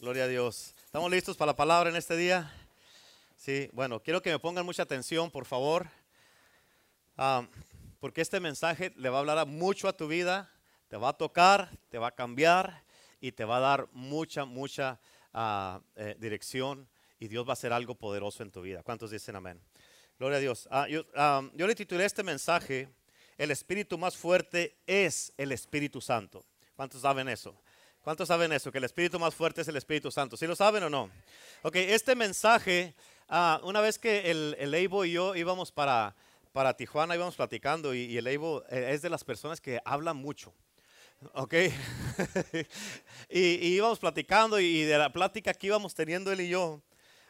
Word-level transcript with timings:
Gloria 0.00 0.24
a 0.24 0.28
Dios. 0.28 0.74
¿Estamos 0.84 1.10
listos 1.10 1.36
para 1.36 1.52
la 1.52 1.56
palabra 1.56 1.88
en 1.88 1.96
este 1.96 2.16
día? 2.16 2.52
Sí, 3.36 3.70
bueno, 3.72 4.00
quiero 4.00 4.20
que 4.20 4.30
me 4.30 4.38
pongan 4.38 4.66
mucha 4.66 4.82
atención, 4.82 5.30
por 5.30 5.46
favor, 5.46 5.88
Ah, 7.16 7.46
porque 8.00 8.20
este 8.20 8.40
mensaje 8.40 8.92
le 8.96 9.08
va 9.08 9.18
a 9.18 9.20
hablar 9.20 9.46
mucho 9.46 9.86
a 9.86 9.96
tu 9.96 10.08
vida, 10.08 10.50
te 10.88 10.96
va 10.96 11.10
a 11.10 11.12
tocar, 11.12 11.70
te 11.90 11.98
va 11.98 12.08
a 12.08 12.10
cambiar 12.10 12.82
y 13.20 13.30
te 13.30 13.44
va 13.44 13.58
a 13.58 13.60
dar 13.60 13.88
mucha, 13.92 14.44
mucha 14.44 15.00
eh, 15.94 16.16
dirección 16.18 16.88
y 17.20 17.28
Dios 17.28 17.46
va 17.46 17.50
a 17.50 17.52
hacer 17.52 17.72
algo 17.72 17.94
poderoso 17.94 18.42
en 18.42 18.50
tu 18.50 18.62
vida. 18.62 18.82
¿Cuántos 18.82 19.12
dicen 19.12 19.36
amén? 19.36 19.60
Gloria 20.18 20.38
a 20.38 20.40
Dios. 20.40 20.68
Ah, 20.72 20.88
yo, 20.88 21.04
yo 21.54 21.66
le 21.68 21.74
titulé 21.76 22.04
este 22.04 22.24
mensaje, 22.24 22.88
El 23.38 23.52
Espíritu 23.52 23.96
más 23.96 24.16
fuerte 24.16 24.76
es 24.86 25.32
el 25.36 25.52
Espíritu 25.52 26.00
Santo. 26.00 26.44
¿Cuántos 26.74 27.02
saben 27.02 27.28
eso? 27.28 27.54
¿Cuántos 28.04 28.28
saben 28.28 28.52
eso? 28.52 28.70
Que 28.70 28.76
el 28.76 28.84
Espíritu 28.84 29.18
más 29.18 29.34
fuerte 29.34 29.62
es 29.62 29.68
el 29.68 29.76
Espíritu 29.76 30.10
Santo. 30.10 30.36
¿Sí 30.36 30.46
lo 30.46 30.54
saben 30.54 30.82
o 30.82 30.90
no? 30.90 31.10
Ok, 31.62 31.76
este 31.76 32.14
mensaje, 32.14 32.94
ah, 33.30 33.58
una 33.64 33.80
vez 33.80 33.98
que 33.98 34.30
el, 34.30 34.54
el 34.58 34.74
Eibo 34.74 35.06
y 35.06 35.12
yo 35.12 35.34
íbamos 35.34 35.72
para, 35.72 36.14
para 36.52 36.76
Tijuana, 36.76 37.14
íbamos 37.14 37.34
platicando 37.34 37.94
y, 37.94 38.00
y 38.00 38.18
el 38.18 38.26
Eibo 38.26 38.62
eh, 38.68 38.90
es 38.90 39.00
de 39.00 39.08
las 39.08 39.24
personas 39.24 39.58
que 39.58 39.80
hablan 39.86 40.18
mucho. 40.18 40.52
Ok, 41.32 41.54
y, 43.30 43.40
y 43.40 43.74
íbamos 43.74 43.98
platicando 43.98 44.60
y 44.60 44.82
de 44.82 44.98
la 44.98 45.10
plática 45.10 45.54
que 45.54 45.68
íbamos 45.68 45.94
teniendo 45.94 46.30
él 46.30 46.42
y 46.42 46.50
yo, 46.50 46.82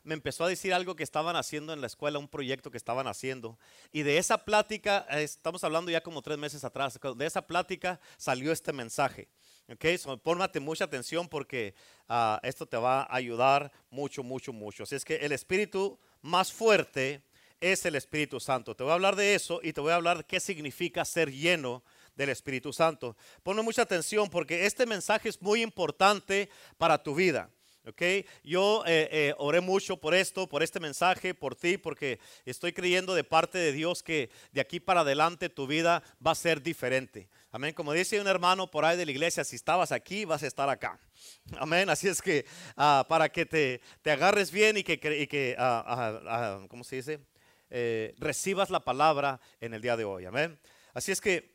me 0.02 0.14
empezó 0.14 0.42
a 0.42 0.48
decir 0.48 0.74
algo 0.74 0.96
que 0.96 1.04
estaban 1.04 1.36
haciendo 1.36 1.72
en 1.72 1.82
la 1.82 1.86
escuela, 1.86 2.18
un 2.18 2.26
proyecto 2.26 2.72
que 2.72 2.78
estaban 2.78 3.06
haciendo. 3.06 3.60
Y 3.92 4.02
de 4.02 4.18
esa 4.18 4.38
plática, 4.38 5.06
eh, 5.08 5.22
estamos 5.22 5.62
hablando 5.62 5.92
ya 5.92 6.00
como 6.00 6.20
tres 6.20 6.36
meses 6.36 6.64
atrás, 6.64 6.98
de 7.16 7.26
esa 7.26 7.46
plática 7.46 8.00
salió 8.16 8.50
este 8.50 8.72
mensaje. 8.72 9.28
Ok, 9.72 9.84
so, 9.98 10.18
pónmate 10.18 10.60
mucha 10.60 10.84
atención 10.84 11.26
porque 11.28 11.74
ah, 12.08 12.38
esto 12.42 12.66
te 12.66 12.76
va 12.76 13.02
a 13.02 13.16
ayudar 13.16 13.72
mucho, 13.90 14.22
mucho, 14.22 14.52
mucho. 14.52 14.82
Así 14.82 14.94
es 14.94 15.04
que 15.04 15.16
el 15.16 15.32
espíritu 15.32 15.98
más 16.20 16.52
fuerte 16.52 17.22
es 17.60 17.86
el 17.86 17.94
Espíritu 17.94 18.40
Santo. 18.40 18.76
Te 18.76 18.82
voy 18.82 18.90
a 18.90 18.94
hablar 18.94 19.16
de 19.16 19.34
eso 19.34 19.60
y 19.62 19.72
te 19.72 19.80
voy 19.80 19.92
a 19.92 19.94
hablar 19.94 20.18
de 20.18 20.24
qué 20.24 20.38
significa 20.38 21.04
ser 21.04 21.30
lleno 21.32 21.82
del 22.14 22.28
Espíritu 22.28 22.74
Santo. 22.74 23.16
Ponme 23.42 23.62
mucha 23.62 23.82
atención 23.82 24.28
porque 24.28 24.66
este 24.66 24.84
mensaje 24.84 25.30
es 25.30 25.40
muy 25.40 25.62
importante 25.62 26.50
para 26.76 27.02
tu 27.02 27.14
vida. 27.14 27.48
Ok, 27.86 28.00
yo 28.42 28.82
eh, 28.86 29.08
eh, 29.12 29.34
oré 29.36 29.60
mucho 29.60 29.98
por 29.98 30.14
esto, 30.14 30.46
por 30.46 30.62
este 30.62 30.80
mensaje, 30.80 31.34
por 31.34 31.54
ti, 31.54 31.76
porque 31.76 32.18
estoy 32.46 32.72
creyendo 32.72 33.14
de 33.14 33.24
parte 33.24 33.58
de 33.58 33.72
Dios 33.72 34.02
que 34.02 34.30
de 34.52 34.62
aquí 34.62 34.80
para 34.80 35.02
adelante 35.02 35.50
tu 35.50 35.66
vida 35.66 36.02
va 36.26 36.30
a 36.30 36.34
ser 36.34 36.62
diferente. 36.62 37.28
Amén. 37.54 37.72
Como 37.72 37.92
dice 37.92 38.20
un 38.20 38.26
hermano 38.26 38.68
por 38.68 38.84
ahí 38.84 38.96
de 38.96 39.06
la 39.06 39.12
iglesia, 39.12 39.44
si 39.44 39.54
estabas 39.54 39.92
aquí, 39.92 40.24
vas 40.24 40.42
a 40.42 40.48
estar 40.48 40.68
acá. 40.68 40.98
Amén. 41.56 41.88
Así 41.88 42.08
es 42.08 42.20
que 42.20 42.44
ah, 42.76 43.06
para 43.08 43.28
que 43.28 43.46
te, 43.46 43.80
te, 44.02 44.10
agarres 44.10 44.50
bien 44.50 44.76
y 44.76 44.82
que, 44.82 44.98
que 44.98 45.54
ah, 45.56 46.18
ah, 46.26 46.66
¿cómo 46.68 46.82
se 46.82 46.96
dice? 46.96 47.20
Eh, 47.70 48.12
recibas 48.18 48.70
la 48.70 48.80
palabra 48.80 49.40
en 49.60 49.72
el 49.72 49.80
día 49.80 49.96
de 49.96 50.04
hoy. 50.04 50.24
Amén. 50.24 50.58
Así 50.94 51.12
es 51.12 51.20
que 51.20 51.54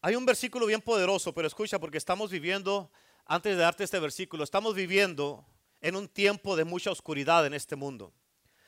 hay 0.00 0.16
un 0.16 0.26
versículo 0.26 0.66
bien 0.66 0.80
poderoso, 0.80 1.32
pero 1.32 1.46
escucha, 1.46 1.78
porque 1.78 1.98
estamos 1.98 2.28
viviendo 2.28 2.90
antes 3.26 3.56
de 3.56 3.62
darte 3.62 3.84
este 3.84 4.00
versículo, 4.00 4.42
estamos 4.42 4.74
viviendo 4.74 5.46
en 5.80 5.94
un 5.94 6.08
tiempo 6.08 6.56
de 6.56 6.64
mucha 6.64 6.90
oscuridad 6.90 7.46
en 7.46 7.54
este 7.54 7.76
mundo, 7.76 8.12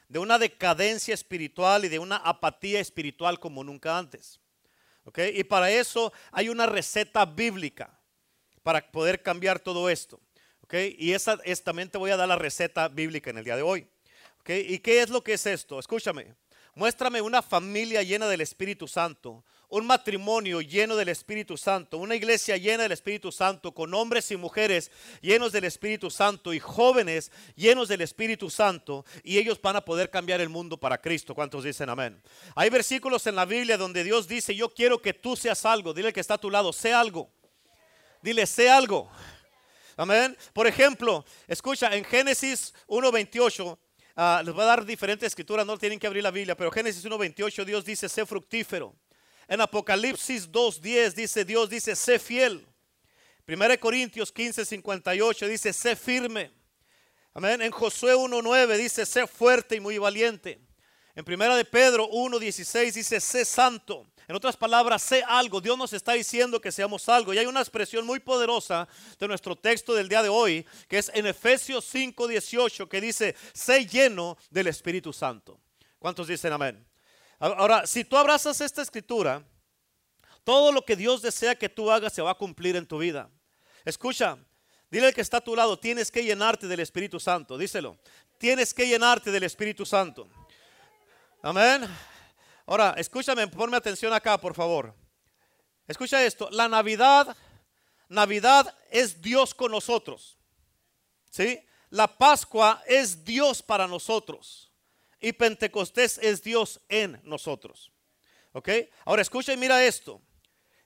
de 0.07 0.21
una 0.21 0.39
decadencia 0.39 1.15
espiritual 1.15 1.85
y 1.85 1.89
de 1.89 1.99
una 1.99 2.19
apatía 2.19 2.79
espiritual 2.79 3.41
como 3.41 3.65
nunca 3.65 3.99
antes. 3.99 4.41
Y 5.35 5.45
para 5.45 5.71
eso 5.71 6.13
hay 6.31 6.49
una 6.49 6.67
receta 6.67 7.25
bíblica 7.25 7.99
para 8.63 8.91
poder 8.91 9.23
cambiar 9.23 9.59
todo 9.59 9.89
esto. 9.91 10.21
Y 10.73 11.13
esa 11.13 11.39
es, 11.45 11.65
también 11.65 11.91
te 11.91 11.99
voy 11.99 12.11
a 12.11 12.17
dar 12.17 12.29
la 12.29 12.37
receta 12.37 12.89
bíblica 12.89 13.31
en 13.31 13.39
el 13.39 13.45
día 13.45 13.57
de 13.57 13.63
hoy. 13.63 13.89
¿Y 14.47 14.79
qué 14.79 15.03
es 15.03 15.11
lo 15.11 15.23
que 15.23 15.35
es 15.35 15.47
esto? 15.47 15.79
Escúchame. 15.79 16.35
Muéstrame 16.75 17.21
una 17.21 17.43
familia 17.43 18.03
llena 18.03 18.29
del 18.29 18.41
Espíritu 18.41 18.87
Santo, 18.87 19.45
un 19.71 19.87
matrimonio 19.87 20.61
lleno 20.61 20.97
del 20.97 21.09
Espíritu 21.09 21.57
Santo, 21.57 21.99
una 21.99 22.17
iglesia 22.17 22.57
llena 22.57 22.83
del 22.83 22.93
Espíritu 22.93 23.31
Santo, 23.33 23.73
con 23.73 23.95
hombres 23.95 24.31
y 24.31 24.37
mujeres 24.37 24.91
llenos 25.21 25.53
del 25.53 25.65
Espíritu 25.65 26.11
Santo 26.11 26.53
y 26.53 26.59
jóvenes 26.59 27.31
llenos 27.55 27.89
del 27.89 28.01
Espíritu 28.01 28.51
Santo, 28.51 29.05
y 29.23 29.39
ellos 29.39 29.61
van 29.63 29.77
a 29.77 29.85
poder 29.85 30.11
cambiar 30.11 30.41
el 30.41 30.49
mundo 30.49 30.77
para 30.77 31.01
Cristo. 31.01 31.35
¿Cuántos 31.35 31.65
dicen 31.65 31.89
amén? 31.89 32.21
Hay 32.57 32.69
versículos 32.69 33.27
en 33.27 33.37
la 33.37 33.45
Biblia 33.45 33.79
donde 33.79 34.03
Dios 34.05 34.27
dice, 34.27 34.55
yo 34.55 34.69
quiero 34.75 35.01
que 35.01 35.15
tú 35.15 35.37
seas 35.37 35.65
algo. 35.65 35.95
Dile 35.95 36.13
que 36.13 36.21
está 36.21 36.35
a 36.35 36.39
tu 36.39 36.51
lado, 36.51 36.73
sé 36.73 36.93
algo. 36.93 37.31
Dile, 38.23 38.47
sé 38.47 38.69
algo. 38.69 39.11
Amén. 39.97 40.37
Por 40.53 40.67
ejemplo, 40.67 41.25
escucha, 41.47 41.95
en 41.95 42.05
Génesis 42.05 42.75
1.28, 42.89 43.79
Uh, 44.17 44.45
les 44.45 44.53
voy 44.53 44.65
a 44.65 44.67
dar 44.67 44.85
diferentes 44.85 45.29
escrituras, 45.29 45.65
no 45.65 45.79
tienen 45.79 45.99
que 45.99 46.07
abrir 46.07 46.23
la 46.23 46.31
Biblia, 46.31 46.55
pero 46.55 46.71
Génesis 46.71 47.03
1.28 47.07 47.65
Dios 47.65 47.85
dice, 47.85 48.07
sé 48.07 48.27
fructífero. 48.27 48.95
En 49.51 49.61
Apocalipsis 49.61 50.49
2.10 50.49 51.13
dice, 51.15 51.45
Dios 51.45 51.69
dice, 51.69 51.97
sé 51.97 52.21
fiel. 52.21 52.65
1 53.49 53.81
Corintios 53.81 54.33
15.58 54.33 55.49
dice, 55.49 55.73
sé 55.73 55.97
firme. 55.97 56.53
Amén. 57.35 57.61
En 57.61 57.73
Josué 57.73 58.15
1.9 58.15 58.77
dice, 58.77 59.05
sé 59.05 59.27
fuerte 59.27 59.75
y 59.75 59.81
muy 59.81 59.99
valiente. 59.99 60.61
En 61.17 61.25
1 61.27 61.57
de 61.57 61.65
Pedro 61.65 62.09
1.16 62.09 62.93
dice, 62.93 63.21
sé 63.21 63.45
santo. 63.45 64.07
En 64.29 64.37
otras 64.37 64.57
palabras, 64.57 65.03
sé 65.03 65.25
algo. 65.27 65.61
Dios 65.61 65.77
nos 65.77 65.93
está 65.95 66.13
diciendo 66.13 66.61
que 66.61 66.71
seamos 66.71 67.09
algo. 67.09 67.35
Y 67.35 67.39
hay 67.39 67.47
una 67.47 67.59
expresión 67.59 68.07
muy 68.07 68.21
poderosa 68.21 68.87
de 69.19 69.27
nuestro 69.27 69.57
texto 69.57 69.95
del 69.95 70.09
día 70.09 70.23
de 70.23 70.29
hoy, 70.29 70.65
que 70.87 70.99
es 70.99 71.11
en 71.13 71.27
Efesios 71.27 71.93
5:18, 71.93 72.89
que 72.89 73.01
dice, 73.01 73.35
sé 73.53 73.85
lleno 73.85 74.39
del 74.49 74.69
Espíritu 74.69 75.13
Santo. 75.13 75.59
¿Cuántos 75.99 76.29
dicen 76.29 76.53
amén? 76.53 76.90
Ahora, 77.41 77.87
si 77.87 78.05
tú 78.05 78.19
abrazas 78.19 78.61
esta 78.61 78.83
escritura, 78.83 79.43
todo 80.45 80.73
lo 80.73 80.85
que 80.85 80.95
Dios 80.95 81.23
desea 81.23 81.55
que 81.55 81.71
tú 81.71 81.91
hagas 81.91 82.13
se 82.13 82.21
va 82.21 82.33
a 82.33 82.35
cumplir 82.35 82.77
en 82.77 82.87
tu 82.87 82.99
vida. 82.99 83.31
Escucha, 83.83 84.37
dile 84.91 85.07
al 85.07 85.15
que 85.15 85.23
está 85.23 85.39
a 85.39 85.41
tu 85.41 85.57
lado, 85.57 85.79
tienes 85.79 86.11
que 86.11 86.23
llenarte 86.23 86.69
del 86.69 86.81
Espíritu 86.81 87.19
Santo. 87.19 87.57
Díselo, 87.57 87.99
tienes 88.37 88.75
que 88.75 88.87
llenarte 88.87 89.31
del 89.31 89.45
Espíritu 89.45 89.87
Santo. 89.87 90.29
Amén. 91.41 91.89
Ahora, 92.67 92.95
escúchame, 92.99 93.49
ponme 93.49 93.79
atención 93.79 94.13
acá, 94.13 94.39
por 94.39 94.55
favor. 94.55 94.95
Escucha 95.89 96.23
esto, 96.23 96.51
la 96.51 96.69
Navidad, 96.69 97.35
Navidad 98.11 98.77
es 98.91 99.21
Dios 99.23 99.55
con 99.55 99.73
nosotros. 99.73 100.37
¿Sí? 101.31 101.59
La 101.89 102.07
Pascua 102.07 102.83
es 102.87 103.25
Dios 103.25 103.63
para 103.63 103.87
nosotros. 103.87 104.70
Y 105.21 105.33
Pentecostés 105.33 106.19
es 106.19 106.43
Dios 106.43 106.81
en 106.89 107.21
nosotros. 107.25 107.93
¿Ok? 108.53 108.69
Ahora 109.05 109.23
escucha 109.23 109.53
y 109.53 109.57
mira 109.57 109.85
esto. 109.85 110.21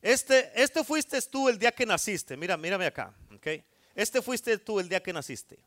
Este, 0.02 0.50
este 0.60 0.84
fuiste 0.84 1.20
tú 1.22 1.48
el 1.48 1.58
día 1.58 1.72
que 1.72 1.86
naciste. 1.86 2.36
Mira, 2.36 2.56
mírame 2.56 2.86
acá. 2.86 3.14
¿Ok? 3.34 3.46
Este 3.94 4.20
fuiste 4.20 4.58
tú 4.58 4.80
el 4.80 4.88
día 4.88 5.02
que 5.02 5.12
naciste. 5.12 5.58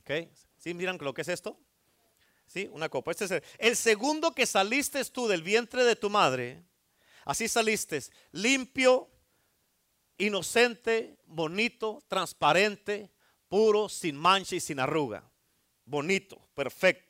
¿Ok? 0.00 0.28
¿Sí 0.58 0.74
miran 0.74 0.98
lo 1.00 1.14
que 1.14 1.22
es 1.22 1.28
esto? 1.28 1.58
¿Sí? 2.46 2.68
Una 2.72 2.88
copa. 2.88 3.10
Este 3.10 3.26
es 3.26 3.30
el, 3.30 3.42
el, 3.58 3.76
segundo 3.76 4.34
que 4.34 4.46
saliste 4.46 5.04
tú 5.04 5.28
del 5.28 5.42
vientre 5.42 5.84
de 5.84 5.96
tu 5.96 6.08
madre, 6.08 6.64
así 7.26 7.46
saliste 7.46 8.02
limpio, 8.32 9.10
inocente, 10.16 11.18
bonito, 11.26 12.02
transparente, 12.08 13.10
puro, 13.48 13.88
sin 13.88 14.16
mancha 14.16 14.56
y 14.56 14.60
sin 14.60 14.80
arruga. 14.80 15.22
Bonito, 15.84 16.40
perfecto. 16.54 17.07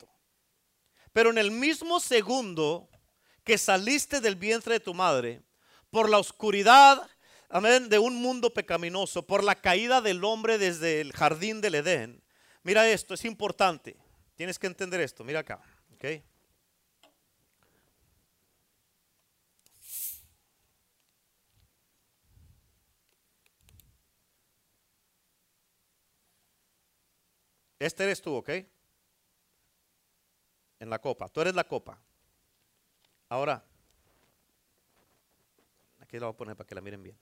Pero 1.13 1.31
en 1.31 1.39
el 1.39 1.51
mismo 1.51 2.01
segundo 2.01 2.89
que 3.45 3.59
saliste 3.59 4.21
del 4.21 4.37
vientre 4.37 4.75
de 4.75 4.81
tu 4.81 4.95
madre, 4.95 5.43
por 5.91 6.09
la 6.09 6.19
oscuridad, 6.19 7.09
amén, 7.49 7.89
de 7.89 7.99
un 7.99 8.17
mundo 8.17 8.53
pecaminoso, 8.53 9.27
por 9.27 9.43
la 9.43 9.55
caída 9.55 10.01
del 10.01 10.23
hombre 10.25 10.59
desde 10.59 11.01
el 11.01 11.13
jardín 11.13 11.61
del 11.61 11.77
Edén, 11.77 12.23
mira 12.63 12.89
esto, 12.89 13.15
es 13.15 13.25
importante. 13.25 13.97
Tienes 14.37 14.59
que 14.59 14.67
entender 14.67 15.01
esto, 15.01 15.25
mira 15.25 15.41
acá, 15.41 15.61
¿ok? 15.95 16.05
Este 27.79 28.05
eres 28.05 28.21
tú, 28.21 28.35
¿ok? 28.35 28.51
En 30.81 30.91
la 30.91 30.99
copa, 30.99 31.29
tú 31.29 31.41
eres 31.41 31.55
la 31.55 31.65
copa. 31.65 32.01
Ahora, 33.29 33.65
aquí 36.01 36.19
lo 36.19 36.27
voy 36.27 36.35
a 36.35 36.37
poner 36.37 36.57
para 36.57 36.67
que 36.67 36.75
la 36.75 36.81
miren 36.81 37.03
bien. 37.03 37.19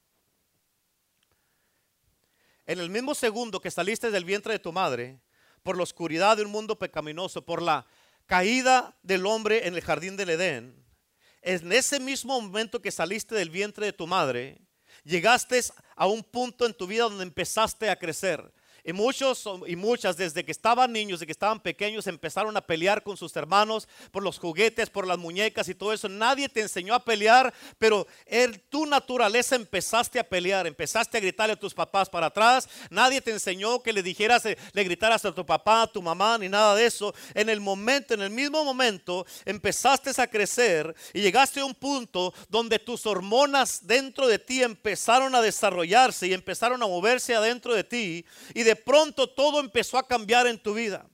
En 2.66 2.80
el 2.80 2.90
mismo 2.90 3.14
segundo 3.14 3.60
que 3.60 3.70
saliste 3.70 4.10
del 4.10 4.24
vientre 4.24 4.54
de 4.54 4.58
tu 4.58 4.72
madre, 4.72 5.20
por 5.62 5.76
la 5.76 5.84
oscuridad 5.84 6.36
de 6.36 6.44
un 6.44 6.50
mundo 6.50 6.78
pecaminoso, 6.78 7.44
por 7.44 7.62
la 7.62 7.86
caída 8.26 8.96
del 9.02 9.26
hombre 9.26 9.66
en 9.66 9.74
el 9.74 9.80
jardín 9.80 10.16
del 10.16 10.30
Edén, 10.30 10.84
en 11.42 11.72
ese 11.72 12.00
mismo 12.00 12.40
momento 12.40 12.82
que 12.82 12.90
saliste 12.90 13.34
del 13.36 13.50
vientre 13.50 13.86
de 13.86 13.92
tu 13.92 14.06
madre, 14.06 14.60
llegaste 15.04 15.60
a 15.94 16.06
un 16.06 16.24
punto 16.24 16.66
en 16.66 16.74
tu 16.74 16.88
vida 16.88 17.04
donde 17.04 17.22
empezaste 17.22 17.88
a 17.88 17.96
crecer. 17.96 18.52
Y 18.86 18.92
muchos 18.92 19.44
y 19.66 19.74
muchas 19.74 20.16
desde 20.16 20.44
que 20.44 20.52
estaban 20.52 20.92
niños, 20.92 21.18
desde 21.18 21.26
que 21.26 21.32
estaban 21.32 21.58
pequeños, 21.58 22.06
empezaron 22.06 22.56
a 22.56 22.60
pelear 22.60 23.02
con 23.02 23.16
sus 23.16 23.34
hermanos 23.34 23.88
por 24.12 24.22
los 24.22 24.38
juguetes, 24.38 24.88
por 24.88 25.08
las 25.08 25.18
muñecas 25.18 25.68
y 25.68 25.74
todo 25.74 25.92
eso. 25.92 26.08
Nadie 26.08 26.48
te 26.48 26.60
enseñó 26.60 26.94
a 26.94 27.04
pelear, 27.04 27.52
pero 27.78 28.06
tu 28.70 28.86
naturaleza 28.86 29.56
empezaste 29.56 30.20
a 30.20 30.28
pelear, 30.28 30.68
empezaste 30.68 31.18
a 31.18 31.20
gritarle 31.20 31.54
a 31.54 31.58
tus 31.58 31.74
papás 31.74 32.08
para 32.08 32.26
atrás. 32.26 32.68
Nadie 32.88 33.20
te 33.20 33.32
enseñó 33.32 33.82
que 33.82 33.92
le 33.92 34.04
dijeras, 34.04 34.46
eh, 34.46 34.56
le 34.72 34.84
gritaras 34.84 35.24
a 35.24 35.34
tu 35.34 35.44
papá, 35.44 35.82
a 35.82 35.86
tu 35.88 36.00
mamá, 36.00 36.38
ni 36.38 36.48
nada 36.48 36.76
de 36.76 36.86
eso. 36.86 37.12
En 37.34 37.48
el 37.48 37.60
momento, 37.60 38.14
en 38.14 38.22
el 38.22 38.30
mismo 38.30 38.64
momento, 38.64 39.26
empezaste 39.44 40.06
a 40.16 40.28
crecer 40.28 40.94
y 41.12 41.22
llegaste 41.22 41.58
a 41.58 41.64
un 41.64 41.74
punto 41.74 42.32
donde 42.48 42.78
tus 42.78 43.04
hormonas 43.04 43.84
dentro 43.84 44.28
de 44.28 44.38
ti 44.38 44.62
empezaron 44.62 45.34
a 45.34 45.42
desarrollarse 45.42 46.28
y 46.28 46.32
empezaron 46.32 46.80
a 46.80 46.86
moverse 46.86 47.34
adentro 47.34 47.74
de 47.74 47.82
ti 47.82 48.24
y 48.54 48.62
de 48.62 48.75
pronto 48.76 49.28
todo 49.28 49.60
empezó 49.60 49.98
a 49.98 50.06
cambiar 50.06 50.46
en 50.46 50.58
tu 50.58 50.74
vida. 50.74 51.08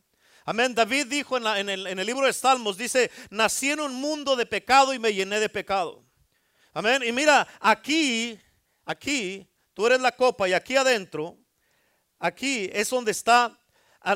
Amén. 0.44 0.74
David 0.74 1.06
dijo 1.06 1.36
en, 1.36 1.68
el, 1.68 2.06
libro 2.06 2.26
de 2.26 2.32
Salmos, 2.32 2.76
dice, 2.76 3.10
nací 3.30 3.70
en 3.70 3.80
un 3.80 3.94
mundo 3.94 4.34
de 4.34 4.44
pecado 4.44 4.92
y 4.92 4.98
me 4.98 5.14
llené 5.14 5.38
de 5.38 5.48
pecado. 5.48 6.04
Amén. 6.72 7.02
Y 7.06 7.12
mira, 7.12 7.46
aquí, 7.60 8.38
aquí, 8.84 9.46
tú 9.74 9.86
eres 9.86 10.00
la 10.00 10.12
copa 10.12 10.48
y 10.48 10.52
aquí 10.52 10.76
adentro, 10.76 11.38
aquí 12.18 12.68
es 12.72 12.90
donde 12.90 13.12
está 13.12 13.56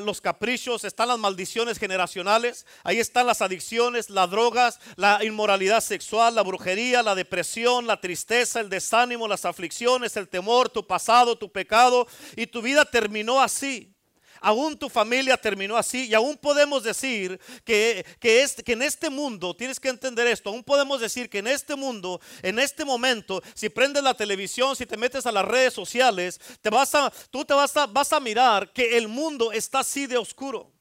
los 0.01 0.21
caprichos, 0.21 0.83
están 0.83 1.07
las 1.09 1.19
maldiciones 1.19 1.77
generacionales, 1.79 2.65
ahí 2.83 2.99
están 2.99 3.27
las 3.27 3.41
adicciones, 3.41 4.09
las 4.09 4.29
drogas, 4.29 4.79
la 4.95 5.23
inmoralidad 5.23 5.81
sexual, 5.81 6.35
la 6.35 6.43
brujería, 6.43 7.03
la 7.03 7.15
depresión, 7.15 7.87
la 7.87 7.99
tristeza, 7.99 8.59
el 8.59 8.69
desánimo, 8.69 9.27
las 9.27 9.45
aflicciones, 9.45 10.15
el 10.17 10.29
temor, 10.29 10.69
tu 10.69 10.85
pasado, 10.85 11.37
tu 11.37 11.51
pecado, 11.51 12.07
y 12.35 12.47
tu 12.47 12.61
vida 12.61 12.85
terminó 12.85 13.41
así. 13.41 13.96
Aún 14.41 14.77
tu 14.77 14.89
familia 14.89 15.37
terminó 15.37 15.77
así 15.77 16.07
y 16.07 16.13
aún 16.13 16.37
podemos 16.37 16.83
decir 16.83 17.39
que, 17.63 18.05
que, 18.19 18.43
es, 18.43 18.55
que 18.55 18.73
en 18.73 18.81
este 18.81 19.09
mundo, 19.09 19.55
tienes 19.55 19.79
que 19.79 19.89
entender 19.89 20.27
esto, 20.27 20.49
aún 20.49 20.63
podemos 20.63 21.01
decir 21.01 21.29
que 21.29 21.39
en 21.39 21.47
este 21.47 21.75
mundo, 21.75 22.19
en 22.41 22.59
este 22.59 22.85
momento, 22.85 23.41
si 23.53 23.69
prendes 23.69 24.03
la 24.03 24.13
televisión, 24.13 24.75
si 24.75 24.85
te 24.85 24.97
metes 24.97 25.25
a 25.25 25.31
las 25.31 25.45
redes 25.45 25.73
sociales, 25.73 26.39
te 26.61 26.69
vas 26.69 26.93
a, 26.95 27.11
tú 27.29 27.45
te 27.45 27.53
vas 27.53 27.75
a, 27.77 27.87
vas 27.87 28.13
a 28.13 28.19
mirar 28.19 28.71
que 28.71 28.97
el 28.97 29.07
mundo 29.07 29.51
está 29.51 29.79
así 29.79 30.07
de 30.07 30.17
oscuro. 30.17 30.71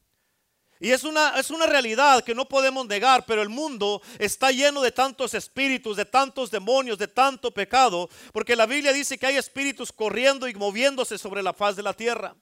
Y 0.79 0.91
es 0.91 1.05
una, 1.05 1.39
es 1.39 1.51
una 1.51 1.67
realidad 1.67 2.23
que 2.23 2.35
no 2.35 2.47
podemos 2.47 2.87
negar, 2.87 3.25
pero 3.25 3.41
el 3.41 3.49
mundo 3.49 4.03
está 4.19 4.51
lleno 4.51 4.83
de 4.83 4.93
tantos 4.93 5.33
espíritus, 5.33 5.97
de 5.97 6.05
tantos 6.05 6.51
demonios, 6.51 6.99
de 6.99 7.09
tanto 7.09 7.51
pecado, 7.51 8.11
porque 8.33 8.55
la 8.55 8.67
Biblia 8.67 8.93
dice 8.93 9.17
que 9.17 9.27
hay 9.27 9.37
espíritus 9.37 9.91
corriendo 9.91 10.47
y 10.47 10.55
moviéndose 10.55 11.17
sobre 11.17 11.43
la 11.43 11.55
faz 11.55 11.77
de 11.77 11.83
la 11.83 11.95
tierra. 11.95 12.37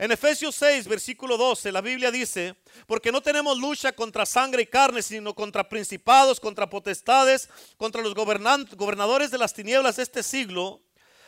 En 0.00 0.12
Efesios 0.12 0.54
6, 0.54 0.86
versículo 0.86 1.36
12, 1.36 1.72
la 1.72 1.80
Biblia 1.80 2.12
dice, 2.12 2.54
porque 2.86 3.10
no 3.10 3.20
tenemos 3.20 3.58
lucha 3.58 3.90
contra 3.90 4.24
sangre 4.24 4.62
y 4.62 4.66
carne, 4.66 5.02
sino 5.02 5.34
contra 5.34 5.68
principados, 5.68 6.38
contra 6.38 6.70
potestades, 6.70 7.48
contra 7.76 8.00
los 8.00 8.14
gobernadores 8.14 9.32
de 9.32 9.38
las 9.38 9.52
tinieblas 9.52 9.96
de 9.96 10.04
este 10.04 10.22
siglo, 10.22 10.80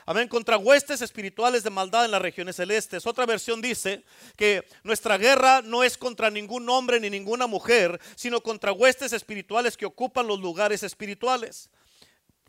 amén, 0.06 0.28
contra 0.28 0.56
huestes 0.56 1.02
espirituales 1.02 1.64
de 1.64 1.70
maldad 1.70 2.04
en 2.04 2.12
las 2.12 2.22
regiones 2.22 2.54
celestes. 2.54 3.06
Otra 3.06 3.26
versión 3.26 3.60
dice 3.60 4.04
que 4.36 4.64
nuestra 4.84 5.18
guerra 5.18 5.62
no 5.62 5.82
es 5.82 5.98
contra 5.98 6.30
ningún 6.30 6.68
hombre 6.68 7.00
ni 7.00 7.10
ninguna 7.10 7.48
mujer, 7.48 8.00
sino 8.14 8.40
contra 8.40 8.70
huestes 8.70 9.12
espirituales 9.12 9.76
que 9.76 9.86
ocupan 9.86 10.28
los 10.28 10.38
lugares 10.38 10.84
espirituales. 10.84 11.70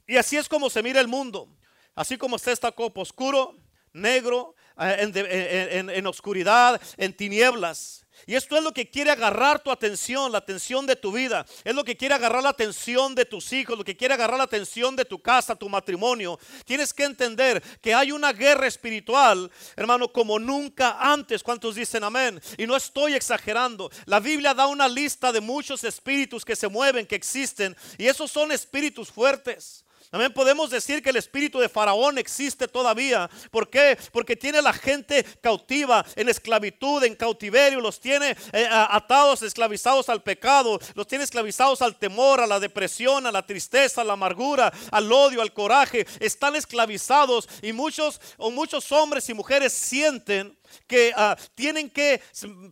Y 0.05 0.17
así 0.17 0.37
es 0.37 0.47
como 0.47 0.69
se 0.69 0.83
mira 0.83 1.01
el 1.01 1.07
mundo. 1.07 1.49
Así 1.95 2.15
como 2.15 2.35
está 2.35 2.51
esta 2.51 2.71
copa 2.71 3.01
oscuro, 3.01 3.55
negro, 3.93 4.55
eh, 4.79 5.83
en, 5.93 6.07
oscuridad, 6.07 6.81
en 6.97 7.13
tinieblas. 7.13 8.05
Y 8.27 8.35
esto 8.35 8.55
es 8.55 8.63
lo 8.63 8.71
que 8.71 8.89
quiere 8.89 9.11
agarrar 9.11 9.61
tu 9.61 9.71
atención, 9.71 10.31
la 10.31 10.37
atención 10.37 10.85
de 10.85 10.95
tu 10.95 11.11
vida. 11.11 11.45
Es 11.63 11.73
lo 11.73 11.83
que 11.83 11.97
quiere 11.97 12.13
agarrar 12.13 12.43
la 12.43 12.49
atención 12.49 13.15
de 13.15 13.25
tus 13.25 13.51
hijos, 13.51 13.77
lo 13.77 13.83
que 13.83 13.97
quiere 13.97 14.13
agarrar 14.13 14.37
la 14.37 14.43
atención 14.43 14.95
de 14.95 15.05
tu 15.05 15.21
casa, 15.21 15.55
tu 15.55 15.69
matrimonio. 15.69 16.39
Tienes 16.65 16.93
que 16.93 17.03
entender 17.03 17.61
que 17.81 17.93
hay 17.93 18.11
una 18.11 18.31
guerra 18.31 18.67
espiritual, 18.67 19.51
hermano, 19.75 20.11
como 20.11 20.37
nunca 20.37 20.97
antes. 20.99 21.41
¿Cuántos 21.43 21.75
dicen 21.75 22.03
amén? 22.03 22.39
Y 22.57 22.67
no 22.67 22.75
estoy 22.75 23.15
exagerando. 23.15 23.89
La 24.05 24.19
Biblia 24.19 24.53
da 24.53 24.67
una 24.67 24.87
lista 24.87 25.31
de 25.31 25.41
muchos 25.41 25.83
espíritus 25.83 26.45
que 26.45 26.55
se 26.55 26.67
mueven, 26.67 27.07
que 27.07 27.15
existen. 27.15 27.75
Y 27.97 28.07
esos 28.07 28.31
son 28.31 28.51
espíritus 28.51 29.11
fuertes. 29.11 29.83
También 30.11 30.33
podemos 30.33 30.69
decir 30.69 31.01
que 31.01 31.09
el 31.09 31.15
espíritu 31.15 31.57
de 31.59 31.69
Faraón 31.69 32.17
existe 32.17 32.67
todavía. 32.67 33.29
¿Por 33.49 33.69
qué? 33.69 33.97
Porque 34.11 34.35
tiene 34.35 34.61
la 34.61 34.73
gente 34.73 35.23
cautiva, 35.39 36.05
en 36.17 36.27
esclavitud, 36.27 37.01
en 37.05 37.15
cautiverio, 37.15 37.79
los 37.79 38.01
tiene 38.01 38.35
eh, 38.51 38.67
atados, 38.69 39.41
esclavizados 39.41 40.09
al 40.09 40.21
pecado, 40.21 40.81
los 40.95 41.07
tiene 41.07 41.23
esclavizados 41.23 41.81
al 41.81 41.95
temor, 41.95 42.41
a 42.41 42.47
la 42.47 42.59
depresión, 42.59 43.25
a 43.25 43.31
la 43.31 43.45
tristeza, 43.45 44.01
a 44.01 44.03
la 44.03 44.13
amargura, 44.13 44.73
al 44.91 45.09
odio, 45.09 45.41
al 45.41 45.53
coraje. 45.53 46.05
Están 46.19 46.57
esclavizados 46.57 47.47
y 47.61 47.71
muchos 47.71 48.19
o 48.35 48.51
muchos 48.51 48.91
hombres 48.91 49.29
y 49.29 49.33
mujeres 49.33 49.71
sienten 49.71 50.57
que 50.87 51.13
ah, 51.15 51.37
tienen 51.55 51.89
que, 51.89 52.21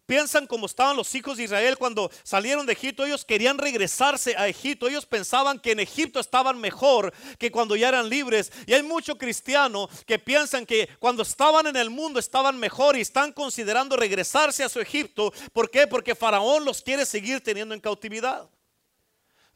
piensan 0.05 0.47
como 0.47 0.65
estaban 0.65 0.95
los 0.95 1.13
hijos 1.15 1.37
de 1.37 1.43
Israel 1.43 1.77
cuando 1.77 2.11
salieron 2.23 2.65
de 2.65 2.73
Egipto, 2.73 3.05
ellos 3.05 3.25
querían 3.25 3.57
regresarse 3.57 4.35
a 4.37 4.47
Egipto, 4.47 4.87
ellos 4.87 5.05
pensaban 5.05 5.59
que 5.59 5.71
en 5.71 5.79
Egipto 5.79 6.19
estaban 6.19 6.59
mejor 6.59 7.13
que 7.37 7.51
cuando 7.51 7.75
ya 7.75 7.89
eran 7.89 8.09
libres. 8.09 8.51
Y 8.65 8.73
hay 8.73 8.83
muchos 8.83 9.17
cristianos 9.17 9.89
que 10.05 10.19
piensan 10.19 10.65
que 10.65 10.89
cuando 10.99 11.23
estaban 11.23 11.67
en 11.67 11.75
el 11.75 11.89
mundo 11.89 12.19
estaban 12.19 12.57
mejor 12.59 12.97
y 12.97 13.01
están 13.01 13.31
considerando 13.31 13.95
regresarse 13.95 14.63
a 14.63 14.69
su 14.69 14.79
Egipto. 14.79 15.31
¿Por 15.53 15.69
qué? 15.69 15.87
Porque 15.87 16.15
Faraón 16.15 16.65
los 16.65 16.81
quiere 16.81 17.05
seguir 17.05 17.41
teniendo 17.41 17.73
en 17.73 17.81
cautividad. 17.81 18.49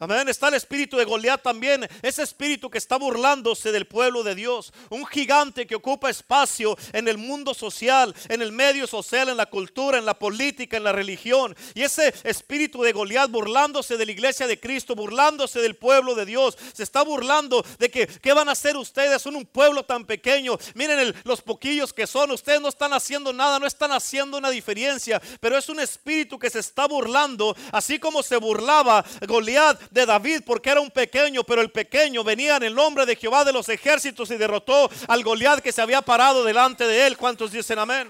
Amén. 0.03 0.27
Está 0.27 0.49
el 0.49 0.55
espíritu 0.55 0.97
de 0.97 1.05
Goliat 1.05 1.41
también. 1.41 1.87
Ese 2.01 2.23
espíritu 2.23 2.69
que 2.69 2.77
está 2.77 2.97
burlándose 2.97 3.71
del 3.71 3.87
pueblo 3.87 4.21
de 4.21 4.35
Dios. 4.35 4.73
Un 4.89 5.05
gigante 5.05 5.65
que 5.65 5.75
ocupa 5.75 6.09
espacio 6.09 6.77
en 6.91 7.07
el 7.07 7.17
mundo 7.17 7.53
social, 7.53 8.13
en 8.27 8.41
el 8.41 8.51
medio 8.51 8.85
social, 8.85 9.29
en 9.29 9.37
la 9.37 9.45
cultura, 9.45 9.97
en 9.97 10.05
la 10.05 10.19
política, 10.19 10.75
en 10.75 10.83
la 10.83 10.91
religión. 10.91 11.55
Y 11.73 11.83
ese 11.83 12.13
espíritu 12.25 12.83
de 12.83 12.91
Goliat 12.91 13.31
burlándose 13.31 13.95
de 13.95 14.05
la 14.05 14.11
iglesia 14.11 14.45
de 14.45 14.59
Cristo, 14.59 14.93
burlándose 14.93 15.61
del 15.61 15.77
pueblo 15.77 16.15
de 16.15 16.25
Dios. 16.25 16.57
Se 16.73 16.83
está 16.83 17.01
burlando 17.03 17.65
de 17.79 17.89
que, 17.89 18.05
¿qué 18.05 18.33
van 18.33 18.49
a 18.49 18.51
hacer 18.51 18.75
ustedes? 18.75 19.21
Son 19.21 19.37
un 19.37 19.45
pueblo 19.45 19.83
tan 19.83 20.03
pequeño. 20.03 20.57
Miren 20.73 21.15
los 21.23 21.41
poquillos 21.41 21.93
que 21.93 22.07
son. 22.07 22.29
Ustedes 22.31 22.59
no 22.59 22.67
están 22.67 22.91
haciendo 22.91 23.31
nada, 23.31 23.57
no 23.57 23.65
están 23.65 23.93
haciendo 23.93 24.37
una 24.37 24.49
diferencia. 24.49 25.21
Pero 25.39 25.57
es 25.57 25.69
un 25.69 25.79
espíritu 25.79 26.37
que 26.37 26.49
se 26.49 26.59
está 26.59 26.87
burlando, 26.87 27.55
así 27.71 27.99
como 27.99 28.21
se 28.21 28.35
burlaba 28.35 29.05
Goliat 29.25 29.92
de 29.93 30.05
David 30.05 30.41
porque 30.45 30.71
era 30.71 30.81
un 30.81 30.89
pequeño, 30.89 31.43
pero 31.43 31.61
el 31.61 31.69
pequeño 31.69 32.23
venía 32.23 32.57
en 32.57 32.63
el 32.63 32.73
nombre 32.73 33.05
de 33.05 33.15
Jehová 33.15 33.45
de 33.45 33.53
los 33.53 33.69
ejércitos 33.69 34.31
y 34.31 34.37
derrotó 34.37 34.89
al 35.07 35.23
Goliat 35.23 35.59
que 35.59 35.71
se 35.71 35.81
había 35.81 36.01
parado 36.01 36.43
delante 36.43 36.85
de 36.85 37.05
él. 37.05 37.15
¿Cuántos 37.15 37.51
dicen 37.51 37.77
amén? 37.77 38.09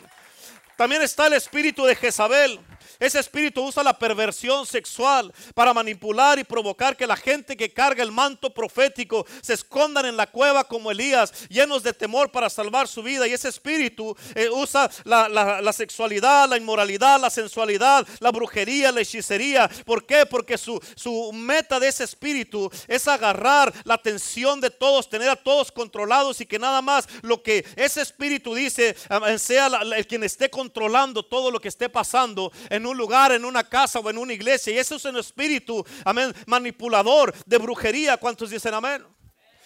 También 0.77 1.01
está 1.01 1.27
el 1.27 1.33
espíritu 1.33 1.83
de 1.83 1.95
Jezabel. 1.95 2.59
Ese 2.99 3.19
espíritu 3.19 3.63
usa 3.63 3.83
la 3.83 3.97
perversión 3.97 4.65
sexual 4.65 5.33
para 5.53 5.73
manipular 5.73 6.39
y 6.39 6.43
provocar 6.43 6.95
que 6.95 7.07
la 7.07 7.15
gente 7.15 7.57
que 7.57 7.71
carga 7.73 8.03
el 8.03 8.11
manto 8.11 8.53
profético 8.53 9.25
se 9.41 9.53
escondan 9.53 10.05
en 10.05 10.17
la 10.17 10.27
cueva 10.27 10.63
como 10.63 10.91
Elías, 10.91 11.47
llenos 11.49 11.83
de 11.83 11.93
temor 11.93 12.31
para 12.31 12.49
salvar 12.49 12.87
su 12.87 13.03
vida. 13.03 13.27
Y 13.27 13.33
ese 13.33 13.49
espíritu 13.49 14.15
eh, 14.35 14.49
usa 14.49 14.89
la, 15.03 15.73
sexualidad, 15.73 16.49
la 16.49 16.57
inmoralidad, 16.57 17.19
la 17.19 17.29
sensualidad, 17.29 18.07
la 18.19 18.31
brujería, 18.31 18.91
la 18.91 19.01
hechicería. 19.01 19.69
¿Por 19.85 20.05
qué? 20.05 20.25
Porque 20.25 20.57
su, 20.57 20.79
su 20.95 21.31
meta 21.33 21.79
de 21.79 21.87
ese 21.87 22.03
espíritu 22.03 22.69
es 22.87 23.07
agarrar 23.07 23.73
la 23.83 23.95
atención 23.95 24.61
de 24.61 24.69
todos, 24.69 25.09
tener 25.09 25.29
a 25.29 25.35
todos 25.35 25.71
controlados 25.71 26.41
y 26.41 26.45
que 26.45 26.59
nada 26.59 26.81
más 26.81 27.07
lo 27.21 27.41
que 27.41 27.65
ese 27.75 28.01
espíritu 28.01 28.53
dice 28.53 28.95
sea 29.37 29.67
el 29.95 30.07
quien 30.07 30.23
esté 30.23 30.49
controlando 30.49 31.23
todo 31.23 31.51
lo 31.51 31.59
que 31.59 31.67
esté 31.67 31.89
pasando 31.89 32.51
un 32.85 32.97
lugar, 32.97 33.31
en 33.31 33.45
una 33.45 33.63
casa 33.63 33.99
o 33.99 34.09
en 34.09 34.17
una 34.17 34.33
iglesia. 34.33 34.73
Y 34.73 34.77
eso 34.77 34.95
es 34.95 35.05
un 35.05 35.17
espíritu, 35.17 35.85
amén, 36.05 36.33
manipulador 36.45 37.33
de 37.45 37.57
brujería. 37.57 38.17
¿Cuántos 38.17 38.49
dicen 38.49 38.73
amén? 38.73 39.05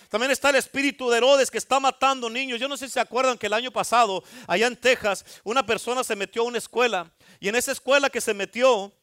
También 0.10 0.32
está 0.32 0.50
el 0.50 0.56
espíritu 0.56 1.10
de 1.10 1.18
Herodes 1.18 1.52
que 1.52 1.58
está 1.58 1.80
matando 1.80 2.30
niños. 2.30 2.60
Yo 2.60 2.68
no 2.68 2.78
sé 2.78 2.88
si 2.88 2.94
se 2.94 3.00
acuerdan 3.00 3.38
que 3.38 3.48
el 3.48 3.54
año 3.54 3.72
pasado, 3.72 4.24
allá 4.48 4.68
en 4.68 4.76
Texas, 4.76 5.26
una 5.44 5.66
persona 5.66 6.04
se 6.04 6.16
metió 6.16 6.44
a 6.44 6.46
una 6.46 6.58
escuela. 6.58 7.12
Y 7.40 7.50
en 7.50 7.56
esa 7.56 7.74
escuela 7.74 8.10
que 8.10 8.22
se 8.22 8.34
metió, 8.34 8.94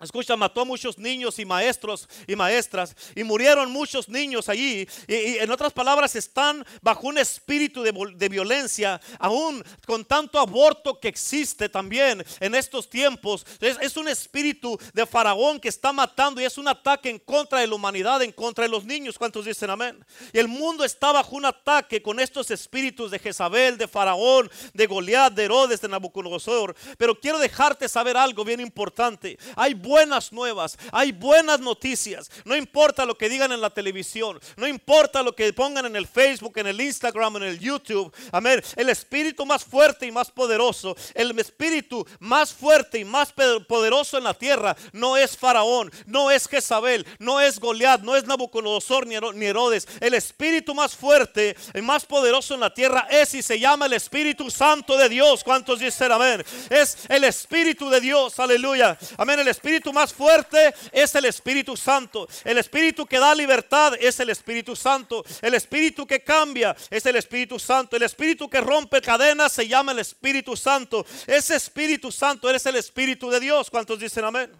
Escucha, 0.00 0.34
mató 0.34 0.62
a 0.62 0.64
muchos 0.64 0.96
niños 0.96 1.38
y 1.38 1.44
maestros 1.44 2.08
y 2.26 2.34
maestras 2.34 2.96
y 3.14 3.22
murieron 3.22 3.70
muchos 3.70 4.08
niños 4.08 4.48
allí. 4.48 4.88
Y, 5.06 5.36
en 5.36 5.50
otras 5.50 5.74
palabras, 5.74 6.16
están 6.16 6.64
bajo 6.80 7.06
un 7.08 7.18
espíritu 7.18 7.82
de, 7.82 8.28
violencia, 8.30 8.98
aún 9.18 9.62
con 9.86 10.06
tanto 10.06 10.38
aborto 10.38 10.98
que 10.98 11.08
existe 11.08 11.68
también 11.68 12.24
en 12.40 12.54
estos 12.54 12.88
tiempos. 12.88 13.44
Es, 13.60 13.76
es, 13.82 13.98
un 13.98 14.08
espíritu 14.08 14.78
de 14.94 15.04
faraón 15.04 15.60
que 15.60 15.68
está 15.68 15.92
matando 15.92 16.40
y 16.40 16.44
es 16.44 16.56
un 16.56 16.68
ataque 16.68 17.10
en 17.10 17.18
contra 17.18 17.58
de 17.58 17.66
la 17.66 17.74
humanidad, 17.74 18.22
en 18.22 18.32
contra 18.32 18.64
de 18.64 18.70
los 18.70 18.86
niños. 18.86 19.18
¿Cuántos 19.18 19.44
dicen 19.44 19.68
amén? 19.68 20.02
Y 20.32 20.38
el 20.38 20.48
mundo 20.48 20.82
está 20.82 21.12
bajo 21.12 21.36
un 21.36 21.44
ataque 21.44 22.00
con 22.00 22.20
estos 22.20 22.50
espíritus 22.50 23.10
de 23.10 23.18
Jezabel, 23.18 23.76
de 23.76 23.86
faraón, 23.86 24.50
de 24.72 24.86
Goliat, 24.86 25.34
de 25.34 25.44
Herodes, 25.44 25.82
de 25.82 25.88
Nabucodonosor. 25.88 26.74
Pero 26.96 27.20
quiero 27.20 27.38
dejarte 27.38 27.86
saber 27.86 28.16
algo 28.16 28.44
bien 28.44 28.60
importante. 28.60 29.38
Hay 29.56 29.74
buenas 29.90 30.32
nuevas, 30.32 30.78
hay 30.92 31.10
buenas 31.10 31.58
noticias. 31.58 32.30
No 32.44 32.54
importa 32.54 33.04
lo 33.04 33.18
que 33.18 33.28
digan 33.28 33.50
en 33.50 33.60
la 33.60 33.70
televisión, 33.70 34.38
no 34.56 34.68
importa 34.68 35.20
lo 35.20 35.34
que 35.34 35.52
pongan 35.52 35.84
en 35.84 35.96
el 35.96 36.06
Facebook, 36.06 36.56
en 36.58 36.68
el 36.68 36.80
Instagram, 36.80 37.38
en 37.38 37.42
el 37.42 37.58
YouTube. 37.58 38.14
Amén. 38.30 38.62
El 38.76 38.88
espíritu 38.88 39.44
más 39.44 39.64
fuerte 39.64 40.06
y 40.06 40.12
más 40.12 40.30
poderoso, 40.30 40.96
el 41.12 41.36
espíritu 41.40 42.06
más 42.20 42.52
fuerte 42.52 43.00
y 43.00 43.04
más 43.04 43.32
poderoso 43.66 44.16
en 44.16 44.22
la 44.24 44.34
tierra 44.34 44.76
no 44.92 45.16
es 45.16 45.36
Faraón, 45.36 45.90
no 46.06 46.30
es 46.30 46.46
Jezabel, 46.46 47.04
no 47.18 47.40
es 47.40 47.58
Goliat, 47.58 48.02
no 48.02 48.14
es 48.14 48.24
Nabucodonosor 48.24 49.08
ni 49.08 49.46
Herodes. 49.46 49.88
El 50.00 50.14
espíritu 50.14 50.72
más 50.72 50.94
fuerte 50.94 51.56
y 51.74 51.80
más 51.80 52.06
poderoso 52.06 52.54
en 52.54 52.60
la 52.60 52.72
tierra 52.72 53.08
es 53.10 53.34
y 53.34 53.42
se 53.42 53.58
llama 53.58 53.86
el 53.86 53.94
Espíritu 53.94 54.52
Santo 54.52 54.96
de 54.96 55.08
Dios. 55.08 55.42
¿Cuántos 55.42 55.80
dicen 55.80 56.12
amén? 56.12 56.44
Es 56.68 56.96
el 57.08 57.24
Espíritu 57.24 57.90
de 57.90 58.00
Dios, 58.00 58.38
aleluya. 58.38 58.96
Amén. 59.16 59.40
El 59.40 59.48
Espíritu 59.48 59.79
más 59.92 60.12
fuerte 60.12 60.74
es 60.92 61.14
el 61.14 61.24
Espíritu 61.24 61.76
Santo. 61.76 62.28
El 62.44 62.58
Espíritu 62.58 63.06
que 63.06 63.18
da 63.18 63.34
libertad 63.34 63.94
es 63.98 64.20
el 64.20 64.30
Espíritu 64.30 64.76
Santo. 64.76 65.24
El 65.40 65.54
Espíritu 65.54 66.06
que 66.06 66.22
cambia 66.22 66.76
es 66.90 67.06
el 67.06 67.16
Espíritu 67.16 67.58
Santo. 67.58 67.96
El 67.96 68.02
Espíritu 68.02 68.48
que 68.48 68.60
rompe 68.60 69.00
cadenas 69.00 69.52
se 69.52 69.66
llama 69.66 69.92
el 69.92 69.98
Espíritu 70.00 70.56
Santo. 70.56 71.06
Ese 71.26 71.56
Espíritu 71.56 72.12
Santo 72.12 72.50
es 72.50 72.64
el 72.66 72.76
Espíritu 72.76 73.30
de 73.30 73.40
Dios. 73.40 73.70
¿Cuántos 73.70 73.98
dicen 73.98 74.24
amén? 74.24 74.50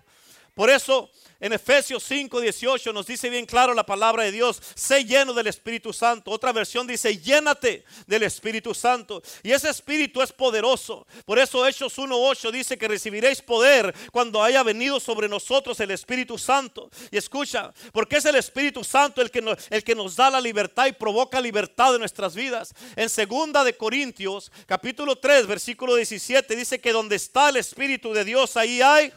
Por 0.55 0.71
eso 0.71 1.11
en 1.41 1.55
Efesios 1.55 2.03
5, 2.05 2.39
18 2.39 2.93
nos 2.93 3.07
dice 3.07 3.31
bien 3.31 3.47
claro 3.47 3.73
la 3.73 3.87
palabra 3.87 4.25
de 4.25 4.33
Dios, 4.33 4.61
sé 4.75 5.07
lleno 5.07 5.33
del 5.33 5.47
Espíritu 5.47 5.91
Santo. 5.91 6.31
Otra 6.31 6.53
versión 6.53 6.87
dice, 6.87 7.17
llénate 7.17 7.83
del 8.07 8.25
Espíritu 8.25 8.75
Santo. 8.75 9.23
Y 9.43 9.53
ese 9.53 9.71
Espíritu 9.71 10.21
es 10.21 10.33
poderoso. 10.33 11.07
Por 11.25 11.39
eso 11.39 11.67
Hechos 11.67 11.97
1, 11.97 12.15
8 12.15 12.53
dice 12.53 12.77
que 12.77 12.89
recibiréis 12.89 13.41
poder 13.41 13.95
cuando 14.13 14.43
haya 14.43 14.63
venido 14.63 15.01
sobre 15.01 15.31
nosotros 15.31 15.81
el 15.81 15.93
Espíritu 15.93 16.37
Santo. 16.37 16.91
Y 17.11 17.17
escucha, 17.17 17.73
porque 17.93 18.19
es 18.19 18.27
el 18.27 18.37
Espíritu 18.37 18.85
Santo 18.85 19.23
el 19.23 19.31
que, 19.31 19.41
nos, 19.41 19.57
el 19.71 19.83
que 19.83 19.95
nos 19.95 20.17
da 20.17 20.29
la 20.29 20.43
libertad 20.43 20.87
y 20.87 20.93
provoca 20.93 21.41
libertad 21.41 21.95
en 21.95 22.01
nuestras 22.01 22.35
vidas. 22.35 22.75
En 22.97 23.09
segunda 23.09 23.65
de 23.65 23.79
Corintios, 23.79 24.53
capítulo 24.67 25.17
3, 25.17 25.47
versículo 25.47 25.95
17, 25.95 26.55
dice 26.55 26.83
que 26.83 26.93
donde 26.93 27.17
está 27.17 27.49
el 27.49 27.57
Espíritu 27.57 28.13
de 28.13 28.27
Dios, 28.27 28.59
ahí 28.59 28.83
hay 28.83 29.11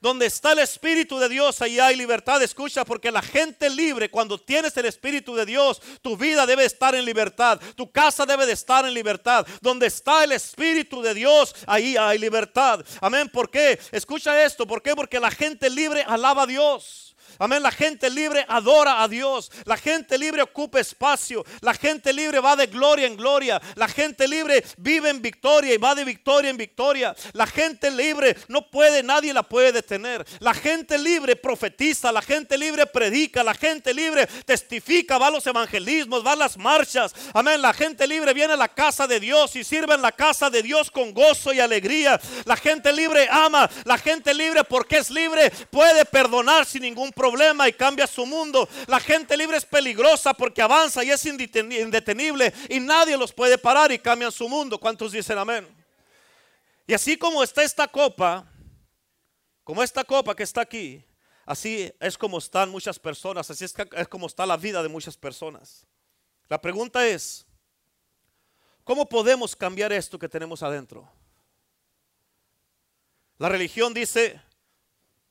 donde 0.00 0.26
está 0.26 0.52
el 0.52 0.60
Espíritu 0.60 1.18
de 1.18 1.28
Dios, 1.28 1.60
ahí 1.60 1.78
hay 1.78 1.96
libertad. 1.96 2.42
Escucha, 2.42 2.84
porque 2.84 3.10
la 3.10 3.22
gente 3.22 3.68
libre, 3.68 4.10
cuando 4.10 4.38
tienes 4.38 4.76
el 4.76 4.86
Espíritu 4.86 5.34
de 5.34 5.46
Dios, 5.46 5.80
tu 6.00 6.16
vida 6.16 6.46
debe 6.46 6.64
estar 6.64 6.94
en 6.94 7.04
libertad. 7.04 7.60
Tu 7.76 7.90
casa 7.90 8.24
debe 8.24 8.46
de 8.46 8.52
estar 8.52 8.84
en 8.86 8.94
libertad. 8.94 9.46
Donde 9.60 9.86
está 9.86 10.24
el 10.24 10.32
Espíritu 10.32 11.02
de 11.02 11.14
Dios, 11.14 11.54
ahí 11.66 11.96
hay 11.96 12.18
libertad. 12.18 12.84
Amén. 13.00 13.28
¿Por 13.28 13.50
qué? 13.50 13.78
Escucha 13.92 14.44
esto. 14.44 14.66
¿Por 14.66 14.82
qué? 14.82 14.96
Porque 14.96 15.20
la 15.20 15.30
gente 15.30 15.68
libre 15.68 16.02
alaba 16.06 16.42
a 16.42 16.46
Dios. 16.46 17.09
Amén. 17.40 17.62
La 17.62 17.70
gente 17.70 18.10
libre 18.10 18.44
adora 18.46 19.02
a 19.02 19.08
Dios. 19.08 19.50
La 19.64 19.78
gente 19.78 20.18
libre 20.18 20.42
ocupa 20.42 20.78
espacio. 20.78 21.42
La 21.62 21.72
gente 21.72 22.12
libre 22.12 22.38
va 22.38 22.54
de 22.54 22.66
gloria 22.66 23.06
en 23.06 23.16
gloria. 23.16 23.58
La 23.76 23.88
gente 23.88 24.28
libre 24.28 24.62
vive 24.76 25.08
en 25.08 25.22
victoria 25.22 25.72
y 25.72 25.78
va 25.78 25.94
de 25.94 26.04
victoria 26.04 26.50
en 26.50 26.58
victoria. 26.58 27.16
La 27.32 27.46
gente 27.46 27.90
libre 27.90 28.36
no 28.48 28.70
puede, 28.70 29.02
nadie 29.02 29.32
la 29.32 29.42
puede 29.42 29.72
detener. 29.72 30.22
La 30.40 30.52
gente 30.52 30.98
libre 30.98 31.34
profetiza. 31.34 32.12
La 32.12 32.20
gente 32.20 32.58
libre 32.58 32.84
predica. 32.84 33.42
La 33.42 33.54
gente 33.54 33.94
libre 33.94 34.26
testifica. 34.44 35.16
Va 35.16 35.28
a 35.28 35.30
los 35.30 35.46
evangelismos, 35.46 36.24
va 36.24 36.32
a 36.32 36.36
las 36.36 36.58
marchas. 36.58 37.14
Amén. 37.32 37.62
La 37.62 37.72
gente 37.72 38.06
libre 38.06 38.34
viene 38.34 38.52
a 38.52 38.58
la 38.58 38.68
casa 38.68 39.06
de 39.06 39.18
Dios 39.18 39.56
y 39.56 39.64
sirve 39.64 39.94
en 39.94 40.02
la 40.02 40.12
casa 40.12 40.50
de 40.50 40.62
Dios 40.62 40.90
con 40.90 41.14
gozo 41.14 41.54
y 41.54 41.60
alegría. 41.60 42.20
La 42.44 42.58
gente 42.58 42.92
libre 42.92 43.28
ama. 43.30 43.70
La 43.84 43.96
gente 43.96 44.34
libre 44.34 44.62
porque 44.62 44.98
es 44.98 45.08
libre 45.08 45.50
puede 45.70 46.04
perdonar 46.04 46.66
sin 46.66 46.82
ningún 46.82 47.10
problema 47.12 47.29
y 47.68 47.72
cambia 47.72 48.06
su 48.06 48.26
mundo. 48.26 48.68
La 48.86 49.00
gente 49.00 49.36
libre 49.36 49.56
es 49.56 49.64
peligrosa 49.64 50.34
porque 50.34 50.62
avanza 50.62 51.04
y 51.04 51.10
es 51.10 51.24
indetenible 51.24 52.52
y 52.68 52.80
nadie 52.80 53.16
los 53.16 53.32
puede 53.32 53.58
parar 53.58 53.92
y 53.92 53.98
cambian 53.98 54.32
su 54.32 54.48
mundo. 54.48 54.78
¿Cuántos 54.78 55.12
dicen 55.12 55.38
amén? 55.38 55.68
Y 56.86 56.94
así 56.94 57.16
como 57.16 57.42
está 57.42 57.62
esta 57.62 57.86
copa, 57.86 58.44
como 59.64 59.82
esta 59.82 60.02
copa 60.02 60.34
que 60.34 60.42
está 60.42 60.60
aquí, 60.60 61.04
así 61.46 61.92
es 62.00 62.18
como 62.18 62.38
están 62.38 62.68
muchas 62.70 62.98
personas, 62.98 63.50
así 63.50 63.64
es, 63.64 63.74
es 63.92 64.08
como 64.08 64.26
está 64.26 64.44
la 64.44 64.56
vida 64.56 64.82
de 64.82 64.88
muchas 64.88 65.16
personas. 65.16 65.86
La 66.48 66.60
pregunta 66.60 67.06
es, 67.06 67.46
¿cómo 68.82 69.08
podemos 69.08 69.54
cambiar 69.54 69.92
esto 69.92 70.18
que 70.18 70.28
tenemos 70.28 70.62
adentro? 70.62 71.08
La 73.38 73.48
religión 73.48 73.94
dice, 73.94 74.40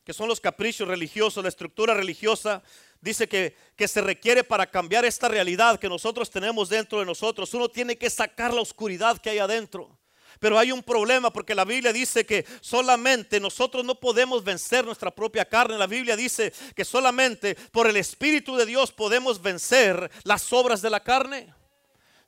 que 0.09 0.13
son 0.15 0.27
los 0.27 0.41
caprichos 0.41 0.87
religiosos, 0.87 1.43
la 1.43 1.49
estructura 1.49 1.93
religiosa, 1.93 2.63
dice 2.99 3.29
que, 3.29 3.55
que 3.75 3.87
se 3.87 4.01
requiere 4.01 4.43
para 4.43 4.65
cambiar 4.65 5.05
esta 5.05 5.27
realidad 5.27 5.79
que 5.79 5.87
nosotros 5.87 6.31
tenemos 6.31 6.67
dentro 6.67 6.97
de 6.97 7.05
nosotros. 7.05 7.53
Uno 7.53 7.69
tiene 7.69 7.95
que 7.95 8.09
sacar 8.09 8.51
la 8.51 8.61
oscuridad 8.61 9.19
que 9.19 9.29
hay 9.29 9.37
adentro. 9.37 9.99
Pero 10.39 10.57
hay 10.57 10.71
un 10.71 10.81
problema 10.81 11.31
porque 11.31 11.53
la 11.53 11.63
Biblia 11.63 11.93
dice 11.93 12.25
que 12.25 12.43
solamente 12.59 13.39
nosotros 13.39 13.85
no 13.85 13.99
podemos 13.99 14.43
vencer 14.43 14.83
nuestra 14.83 15.11
propia 15.11 15.45
carne. 15.45 15.77
La 15.77 15.85
Biblia 15.85 16.15
dice 16.15 16.51
que 16.75 16.85
solamente 16.85 17.53
por 17.71 17.85
el 17.85 17.95
Espíritu 17.95 18.55
de 18.55 18.65
Dios 18.65 18.91
podemos 18.91 19.39
vencer 19.39 20.09
las 20.23 20.51
obras 20.51 20.81
de 20.81 20.89
la 20.89 21.01
carne. 21.01 21.53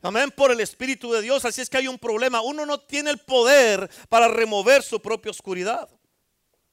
Amén, 0.04 0.30
por 0.30 0.52
el 0.52 0.60
Espíritu 0.60 1.12
de 1.14 1.24
Dios. 1.24 1.46
Así 1.46 1.62
es 1.62 1.70
que 1.72 1.78
hay 1.78 1.88
un 1.88 1.98
problema. 1.98 2.42
Uno 2.42 2.64
no 2.64 2.80
tiene 2.80 3.10
el 3.10 3.18
poder 3.18 3.90
para 4.08 4.28
remover 4.28 4.84
su 4.84 5.02
propia 5.02 5.32
oscuridad. 5.32 5.90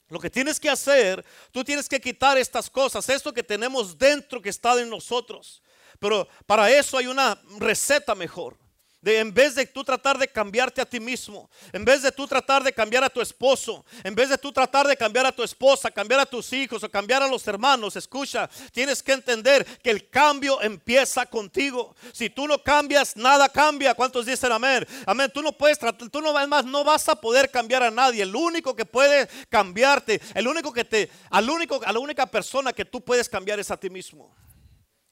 Lo 0.08 0.18
que 0.18 0.30
tienes 0.30 0.58
que 0.58 0.70
hacer, 0.70 1.24
tú 1.50 1.62
tienes 1.62 1.88
que 1.88 2.00
quitar 2.00 2.38
estas 2.38 2.70
cosas, 2.70 3.08
esto 3.08 3.32
que 3.32 3.42
tenemos 3.42 3.98
dentro 3.98 4.40
que 4.40 4.48
está 4.48 4.78
en 4.80 4.88
nosotros. 4.88 5.62
Pero 5.98 6.26
para 6.46 6.70
eso 6.70 6.96
hay 6.96 7.06
una 7.06 7.40
receta 7.58 8.14
mejor 8.14 8.56
en 9.04 9.32
vez 9.32 9.54
de 9.54 9.66
tú 9.66 9.84
tratar 9.84 10.18
de 10.18 10.26
cambiarte 10.26 10.80
a 10.80 10.84
ti 10.84 10.98
mismo, 10.98 11.48
en 11.72 11.84
vez 11.84 12.02
de 12.02 12.10
tú 12.10 12.26
tratar 12.26 12.64
de 12.64 12.72
cambiar 12.72 13.04
a 13.04 13.10
tu 13.10 13.20
esposo, 13.20 13.84
en 14.02 14.14
vez 14.14 14.28
de 14.28 14.38
tú 14.38 14.52
tratar 14.52 14.86
de 14.86 14.96
cambiar 14.96 15.26
a 15.26 15.32
tu 15.32 15.42
esposa, 15.42 15.90
cambiar 15.90 16.20
a 16.20 16.26
tus 16.26 16.52
hijos 16.52 16.82
o 16.82 16.90
cambiar 16.90 17.22
a 17.22 17.28
los 17.28 17.46
hermanos, 17.46 17.94
escucha, 17.96 18.50
tienes 18.72 19.02
que 19.02 19.12
entender 19.12 19.64
que 19.82 19.90
el 19.90 20.10
cambio 20.10 20.60
empieza 20.60 21.26
contigo. 21.26 21.94
Si 22.12 22.28
tú 22.28 22.48
no 22.48 22.62
cambias, 22.62 23.16
nada 23.16 23.48
cambia. 23.48 23.94
¿Cuántos 23.94 24.26
dicen 24.26 24.50
amén? 24.50 24.86
Amén. 25.06 25.30
Tú 25.32 25.42
no 25.42 25.52
puedes 25.52 25.78
tratar, 25.78 26.08
tú 26.08 26.20
no 26.20 26.32
más, 26.48 26.64
no 26.64 26.84
vas 26.84 27.08
a 27.08 27.14
poder 27.14 27.50
cambiar 27.50 27.82
a 27.82 27.90
nadie. 27.90 28.22
El 28.22 28.34
único 28.34 28.74
que 28.74 28.84
puede 28.84 29.28
cambiarte, 29.48 30.20
el 30.34 30.48
único 30.48 30.72
que 30.72 30.84
te, 30.84 31.10
al 31.30 31.48
único, 31.48 31.80
a 31.84 31.92
la 31.92 31.98
única 31.98 32.26
persona 32.26 32.72
que 32.72 32.84
tú 32.84 33.00
puedes 33.00 33.28
cambiar 33.28 33.60
es 33.60 33.70
a 33.70 33.76
ti 33.76 33.90
mismo. 33.90 34.34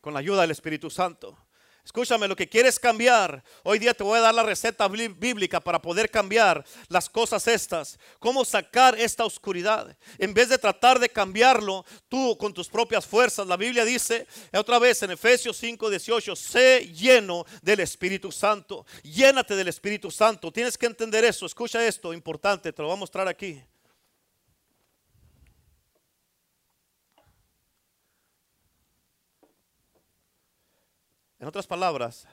Con 0.01 0.15
la 0.15 0.21
ayuda 0.21 0.43
del 0.43 0.51
Espíritu 0.51 0.91
Santo. 0.91 1.46
Escúchame, 1.87 2.27
lo 2.27 2.35
que 2.35 2.49
quieres 2.49 2.81
cambiar, 2.81 3.45
hoy 3.63 3.79
día 3.79 3.95
te 3.95 4.03
voy 4.03 4.19
a 4.19 4.23
dar 4.23 4.35
la 4.35 4.43
receta 4.43 4.89
bíblica 4.89 5.61
para 5.61 5.81
poder 5.81 6.11
cambiar 6.11 6.65
las 6.89 7.09
cosas 7.09 7.47
estas. 7.47 7.97
Cómo 8.19 8.45
sacar 8.45 8.99
esta 8.99 9.25
oscuridad. 9.25 9.97
En 10.19 10.35
vez 10.35 10.49
de 10.49 10.59
tratar 10.59 10.99
de 10.99 11.09
cambiarlo 11.09 11.87
tú 12.09 12.37
con 12.39 12.53
tus 12.53 12.69
propias 12.69 13.07
fuerzas, 13.07 13.47
la 13.47 13.57
Biblia 13.57 13.85
dice 13.85 14.27
otra 14.53 14.81
vez 14.81 15.01
en 15.05 15.13
Efesios 15.13 15.57
5, 15.59 15.89
18, 15.89 16.35
sé 16.35 16.93
lleno 16.93 17.47
del 17.63 17.79
Espíritu 17.79 18.33
Santo. 18.33 18.85
Llénate 19.05 19.55
del 19.55 19.69
Espíritu 19.69 20.11
Santo. 20.11 20.51
Tienes 20.51 20.77
que 20.77 20.87
entender 20.87 21.25
eso. 21.25 21.47
Escucha 21.47 21.87
esto, 21.87 22.13
importante, 22.13 22.73
te 22.73 22.83
lo 22.83 22.89
voy 22.89 22.97
a 22.97 23.01
mostrar 23.01 23.29
aquí. 23.29 23.63
En 31.47 31.49
otras 31.49 31.69
palabras, 31.69 32.27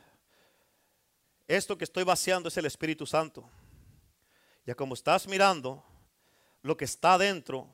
esto 1.48 1.78
que 1.78 1.84
estoy 1.84 2.04
vaciando 2.04 2.50
es 2.50 2.58
el 2.58 2.66
Espíritu 2.66 3.06
Santo. 3.06 3.48
Ya 4.66 4.74
como 4.74 4.96
estás 4.96 5.28
mirando 5.28 5.84
lo 6.64 6.76
que 6.76 6.86
está 6.86 7.20
dentro, 7.20 7.72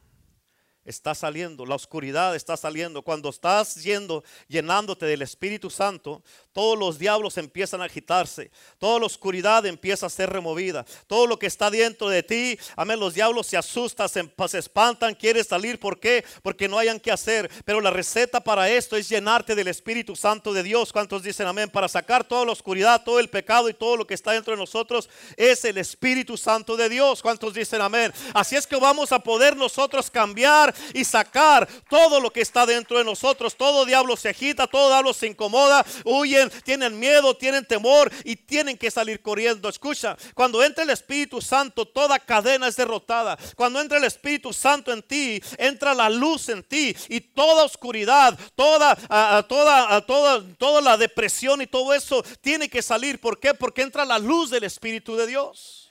está 0.85 1.13
saliendo, 1.13 1.65
la 1.65 1.75
oscuridad 1.75 2.35
está 2.35 2.57
saliendo. 2.57 3.01
Cuando 3.01 3.29
estás 3.29 3.75
yendo, 3.83 4.23
llenándote 4.47 5.05
del 5.05 5.21
Espíritu 5.21 5.69
Santo, 5.69 6.23
todos 6.53 6.77
los 6.77 6.97
diablos 6.97 7.37
empiezan 7.37 7.81
a 7.81 7.85
agitarse, 7.85 8.51
toda 8.79 8.99
la 8.99 9.05
oscuridad 9.05 9.65
empieza 9.65 10.07
a 10.07 10.09
ser 10.09 10.29
removida, 10.29 10.85
todo 11.07 11.27
lo 11.27 11.37
que 11.37 11.47
está 11.47 11.69
dentro 11.69 12.09
de 12.09 12.23
ti, 12.23 12.59
amén, 12.75 12.99
los 12.99 13.13
diablos 13.13 13.47
se 13.47 13.57
asustan, 13.57 14.09
se, 14.09 14.57
espantan, 14.57 15.15
quieren 15.15 15.43
salir, 15.43 15.79
¿por 15.79 15.99
qué? 15.99 16.25
Porque 16.41 16.67
no 16.67 16.77
hayan 16.77 16.99
que 16.99 17.11
hacer, 17.11 17.49
pero 17.65 17.81
la 17.81 17.91
receta 17.91 18.41
para 18.41 18.69
esto 18.69 18.97
es 18.97 19.07
llenarte 19.09 19.55
del 19.55 19.67
Espíritu 19.67 20.15
Santo 20.15 20.53
de 20.53 20.63
Dios. 20.63 20.91
¿Cuántos 20.91 21.23
dicen 21.23 21.47
amén? 21.47 21.69
Para 21.69 21.87
sacar 21.87 22.27
toda 22.27 22.45
la 22.45 22.51
oscuridad, 22.51 23.03
todo 23.03 23.19
el 23.19 23.29
pecado 23.29 23.69
y 23.69 23.73
todo 23.73 23.95
lo 23.95 24.07
que 24.07 24.13
está 24.13 24.31
dentro 24.31 24.53
de 24.53 24.59
nosotros 24.59 25.09
es 25.37 25.63
el 25.65 25.77
Espíritu 25.77 26.35
Santo 26.35 26.75
de 26.75 26.89
Dios. 26.89 27.21
¿Cuántos 27.21 27.53
dicen 27.53 27.81
amén? 27.81 28.11
Así 28.33 28.55
es 28.55 28.65
que 28.65 28.75
vamos 28.75 29.11
a 29.11 29.19
poder 29.19 29.55
nosotros 29.55 30.09
cambiar 30.09 30.73
y 30.93 31.03
sacar 31.03 31.67
todo 31.89 32.19
lo 32.19 32.31
que 32.31 32.41
está 32.41 32.65
dentro 32.65 32.97
de 32.97 33.03
nosotros. 33.03 33.55
Todo 33.55 33.85
diablo 33.85 34.15
se 34.15 34.29
agita, 34.29 34.67
todo 34.67 34.89
diablo 34.89 35.13
se 35.13 35.27
incomoda, 35.27 35.85
huyen, 36.05 36.49
tienen 36.63 36.99
miedo, 36.99 37.35
tienen 37.35 37.65
temor 37.65 38.11
y 38.23 38.35
tienen 38.35 38.77
que 38.77 38.91
salir 38.91 39.21
corriendo. 39.21 39.69
Escucha, 39.69 40.17
cuando 40.33 40.63
entra 40.63 40.83
el 40.83 40.89
Espíritu 40.89 41.41
Santo, 41.41 41.85
toda 41.85 42.19
cadena 42.19 42.67
es 42.67 42.75
derrotada. 42.75 43.37
Cuando 43.55 43.79
entra 43.81 43.97
el 43.97 44.03
Espíritu 44.03 44.53
Santo 44.53 44.91
en 44.91 45.01
ti, 45.01 45.41
entra 45.57 45.93
la 45.93 46.09
luz 46.09 46.49
en 46.49 46.63
ti 46.63 46.95
y 47.07 47.21
toda 47.21 47.63
oscuridad, 47.63 48.37
toda, 48.55 48.95
toda, 49.43 50.05
toda, 50.05 50.43
toda 50.57 50.81
la 50.81 50.97
depresión 50.97 51.61
y 51.61 51.67
todo 51.67 51.93
eso 51.93 52.23
tiene 52.41 52.69
que 52.69 52.81
salir. 52.81 53.19
¿Por 53.19 53.39
qué? 53.39 53.53
Porque 53.53 53.81
entra 53.81 54.05
la 54.05 54.19
luz 54.19 54.49
del 54.49 54.63
Espíritu 54.63 55.15
de 55.15 55.27
Dios. 55.27 55.88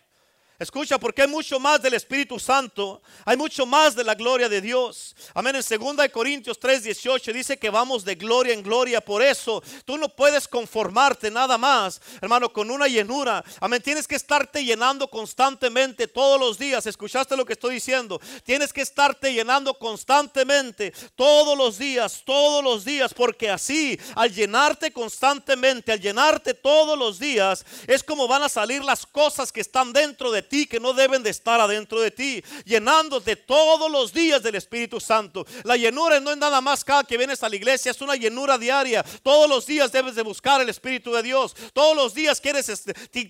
Escucha, 0.60 0.98
porque 0.98 1.22
hay 1.22 1.28
mucho 1.28 1.60
más 1.60 1.80
del 1.80 1.94
Espíritu 1.94 2.36
Santo, 2.36 3.00
hay 3.24 3.36
mucho 3.36 3.64
más 3.64 3.94
de 3.94 4.02
la 4.02 4.16
gloria 4.16 4.48
de 4.48 4.60
Dios. 4.60 5.14
Amén. 5.32 5.54
En 5.54 5.62
2 5.62 6.08
Corintios 6.12 6.58
3, 6.58 6.82
18 6.82 7.32
dice 7.32 7.56
que 7.56 7.70
vamos 7.70 8.04
de 8.04 8.16
gloria 8.16 8.54
en 8.54 8.64
gloria. 8.64 9.00
Por 9.00 9.22
eso 9.22 9.62
tú 9.84 9.96
no 9.96 10.08
puedes 10.08 10.48
conformarte 10.48 11.30
nada 11.30 11.56
más, 11.56 12.00
hermano, 12.20 12.52
con 12.52 12.72
una 12.72 12.88
llenura. 12.88 13.44
Amén. 13.60 13.80
Tienes 13.80 14.08
que 14.08 14.16
estarte 14.16 14.64
llenando 14.64 15.06
constantemente 15.06 16.08
todos 16.08 16.40
los 16.40 16.58
días. 16.58 16.86
¿Escuchaste 16.86 17.36
lo 17.36 17.44
que 17.44 17.52
estoy 17.52 17.74
diciendo? 17.74 18.20
Tienes 18.42 18.72
que 18.72 18.80
estarte 18.80 19.32
llenando 19.32 19.78
constantemente 19.78 20.92
todos 21.14 21.56
los 21.56 21.78
días, 21.78 22.24
todos 22.26 22.64
los 22.64 22.84
días, 22.84 23.14
porque 23.14 23.48
así, 23.48 23.96
al 24.16 24.34
llenarte 24.34 24.90
constantemente, 24.90 25.92
al 25.92 26.00
llenarte 26.00 26.52
todos 26.52 26.98
los 26.98 27.20
días, 27.20 27.64
es 27.86 28.02
como 28.02 28.26
van 28.26 28.42
a 28.42 28.48
salir 28.48 28.82
las 28.82 29.06
cosas 29.06 29.52
que 29.52 29.60
están 29.60 29.92
dentro 29.92 30.32
de 30.32 30.42
ti 30.42 30.48
que 30.49 30.81
no 30.81 30.93
deben 30.93 31.23
de 31.23 31.31
estar 31.31 31.61
adentro 31.61 32.00
de 32.00 32.11
ti, 32.11 32.43
llenándote 32.64 33.37
todos 33.37 33.90
los 33.90 34.12
días 34.12 34.43
del 34.43 34.55
Espíritu 34.55 35.00
Santo. 35.00 35.47
La 35.64 35.76
llenura 35.76 36.21
no 36.21 36.31
es 36.31 36.37
nada 36.37 36.61
más 36.61 36.85
cada 36.85 37.05
que 37.05 37.17
vienes 37.17 37.43
a 37.43 37.49
la 37.49 37.57
iglesia, 37.57 37.90
es 37.90 38.00
una 38.00 38.17
llenura 38.17 38.59
diaria. 38.59 39.05
Todos 39.23 39.49
los 39.49 39.67
días 39.67 39.93
debes 39.93 40.14
de 40.14 40.23
buscar 40.23 40.61
el 40.61 40.69
Espíritu 40.69 41.12
de 41.12 41.23
Dios. 41.23 41.55
Todos 41.73 41.97
los 41.97 42.14
días 42.14 42.40
quieres, 42.40 42.85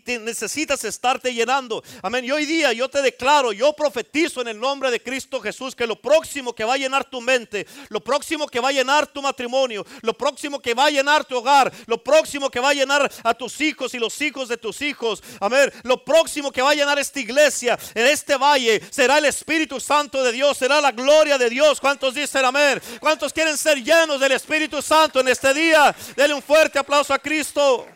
necesitas 0.07 0.85
estarte 0.85 1.33
llenando. 1.35 1.83
Amén. 2.03 2.25
Y 2.25 2.31
hoy 2.31 2.47
día 2.47 2.73
yo 2.73 2.89
te 2.89 3.03
declaro, 3.03 3.53
yo 3.53 3.73
profetizo 3.73 4.41
en 4.41 4.49
el 4.49 4.59
nombre 4.59 4.91
de 4.91 5.03
Cristo 5.03 5.41
Jesús 5.41 5.75
que 5.75 5.87
lo 5.87 6.01
próximo 6.01 6.55
que 6.55 6.65
va 6.65 6.75
a 6.75 6.79
llenar 6.79 7.05
tu 7.05 7.21
mente, 7.21 7.67
lo 7.89 8.01
próximo 8.01 8.47
que 8.47 8.61
va 8.61 8.69
a 8.69 8.73
llenar 8.73 9.07
tu 9.07 9.23
matrimonio, 9.23 9.85
lo 10.03 10.15
próximo 10.15 10.61
que 10.61 10.75
va 10.75 10.87
a 10.87 10.91
llenar 10.91 11.25
tu 11.25 11.37
hogar, 11.37 11.73
lo 11.87 12.03
próximo 12.03 12.51
que 12.51 12.61
va 12.61 12.71
a 12.71 12.75
llenar 12.75 13.11
a 13.23 13.35
tus 13.35 13.61
hijos 13.61 13.95
y 13.95 13.99
los 13.99 14.21
hijos 14.21 14.49
de 14.49 14.57
tus 14.57 14.83
hijos. 14.83 15.23
Amén. 15.41 15.73
Lo 15.83 16.05
próximo 16.05 16.53
que 16.53 16.63
va 16.63 16.71
a 16.71 16.75
llenar 16.75 16.99
esta 17.09 17.21
iglesia, 17.21 17.79
en 17.95 18.07
este 18.07 18.37
valle, 18.37 18.81
será 18.91 19.19
el 19.19 19.25
Espíritu 19.25 19.81
Santo 19.81 20.23
de 20.23 20.33
Dios, 20.33 20.57
será 20.57 20.81
la 20.81 20.93
gloria 20.93 21.37
de 21.38 21.50
Dios. 21.50 21.81
¿Cuántos 21.81 22.15
dicen 22.15 22.45
amén? 22.45 22.81
¿Cuántos 23.00 23.33
quieren 23.33 23.57
ser 23.57 23.83
llenos 23.83 24.21
del 24.21 24.33
Espíritu 24.33 24.81
Santo 24.83 25.21
en 25.21 25.29
este 25.29 25.53
día? 25.55 25.95
Denle 26.15 26.35
un 26.35 26.43
fuerte 26.43 26.79
aplauso 26.79 27.12
a 27.12 27.19
Cristo. 27.19 27.87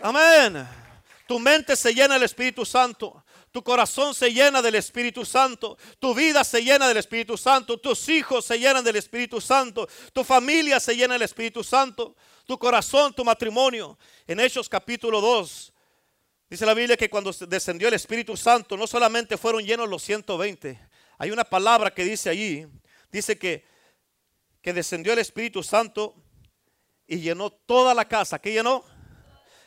Amén. 0.00 0.66
Tu 1.26 1.38
mente 1.38 1.76
se 1.76 1.94
llena 1.94 2.14
del 2.14 2.24
Espíritu 2.24 2.64
Santo. 2.64 3.22
Tu 3.52 3.62
corazón 3.62 4.14
se 4.14 4.32
llena 4.32 4.60
del 4.60 4.74
Espíritu 4.74 5.24
Santo. 5.24 5.78
Tu 6.00 6.12
vida 6.14 6.42
se 6.42 6.62
llena 6.62 6.88
del 6.88 6.96
Espíritu 6.96 7.36
Santo. 7.36 7.78
Tus 7.78 8.08
hijos 8.08 8.44
se 8.44 8.58
llenan 8.58 8.82
del 8.82 8.96
Espíritu 8.96 9.40
Santo. 9.40 9.88
Tu 10.12 10.24
familia 10.24 10.80
se 10.80 10.96
llena 10.96 11.14
del 11.14 11.22
Espíritu 11.22 11.62
Santo. 11.62 12.16
Tu 12.46 12.58
corazón, 12.58 13.14
tu 13.14 13.24
matrimonio. 13.24 13.96
En 14.26 14.40
Hechos 14.40 14.68
capítulo 14.68 15.20
2, 15.20 15.73
Dice 16.48 16.66
la 16.66 16.74
Biblia 16.74 16.96
que 16.96 17.10
cuando 17.10 17.32
descendió 17.48 17.88
el 17.88 17.94
Espíritu 17.94 18.36
Santo, 18.36 18.76
no 18.76 18.86
solamente 18.86 19.36
fueron 19.36 19.64
llenos 19.64 19.88
los 19.88 20.02
120. 20.02 20.78
Hay 21.18 21.30
una 21.30 21.44
palabra 21.44 21.92
que 21.92 22.04
dice 22.04 22.28
allí, 22.28 22.66
dice 23.10 23.38
que, 23.38 23.64
que 24.60 24.72
descendió 24.72 25.12
el 25.12 25.18
Espíritu 25.18 25.62
Santo 25.62 26.14
y 27.06 27.18
llenó 27.20 27.50
toda 27.50 27.94
la 27.94 28.06
casa. 28.06 28.38
¿Qué 28.38 28.52
llenó? 28.52 28.84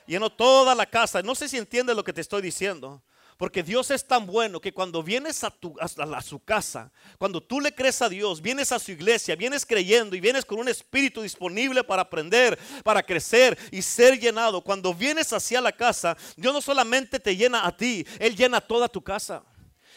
Llenó 0.06 0.32
toda 0.32 0.76
la 0.76 0.86
casa. 0.86 1.22
No 1.22 1.36
sé 1.36 1.50
si 1.50 1.58
entiendes 1.58 1.96
lo 1.96 2.04
que 2.04 2.14
te 2.14 2.22
estoy 2.22 2.42
diciendo. 2.42 3.04
Porque 3.38 3.62
Dios 3.62 3.92
es 3.92 4.06
tan 4.06 4.26
bueno 4.26 4.60
que 4.60 4.74
cuando 4.74 5.04
vienes 5.04 5.44
a, 5.44 5.52
tu, 5.52 5.76
a, 5.80 6.22
su 6.24 6.40
casa, 6.40 6.92
cuando 7.20 7.40
tú 7.40 7.62
le 7.62 7.74
crees 7.74 8.02
a 8.02 8.10
Dios, 8.10 8.42
vienes 8.42 8.72
a 8.72 8.80
su 8.80 8.92
iglesia, 8.92 9.36
vienes 9.36 9.64
creyendo 9.64 10.16
y 10.16 10.20
vienes 10.20 10.44
con 10.44 10.60
un 10.60 10.68
espíritu 10.68 11.22
disponible 11.22 11.84
para 11.84 12.02
aprender, 12.02 12.58
para 12.84 13.04
crecer 13.04 13.56
y 13.72 13.84
ser 13.84 14.20
llenado. 14.20 14.62
Cuando 14.62 14.92
vienes 14.92 15.32
hacia 15.34 15.62
la 15.62 15.72
casa, 15.72 16.18
Dios 16.36 16.52
no 16.52 16.62
solamente 16.62 17.20
te 17.20 17.36
llena 17.36 17.68
a 17.68 17.78
ti, 17.78 18.06
Él 18.20 18.36
llena 18.36 18.60
toda 18.60 18.90
tu 18.90 19.04
casa. 19.04 19.44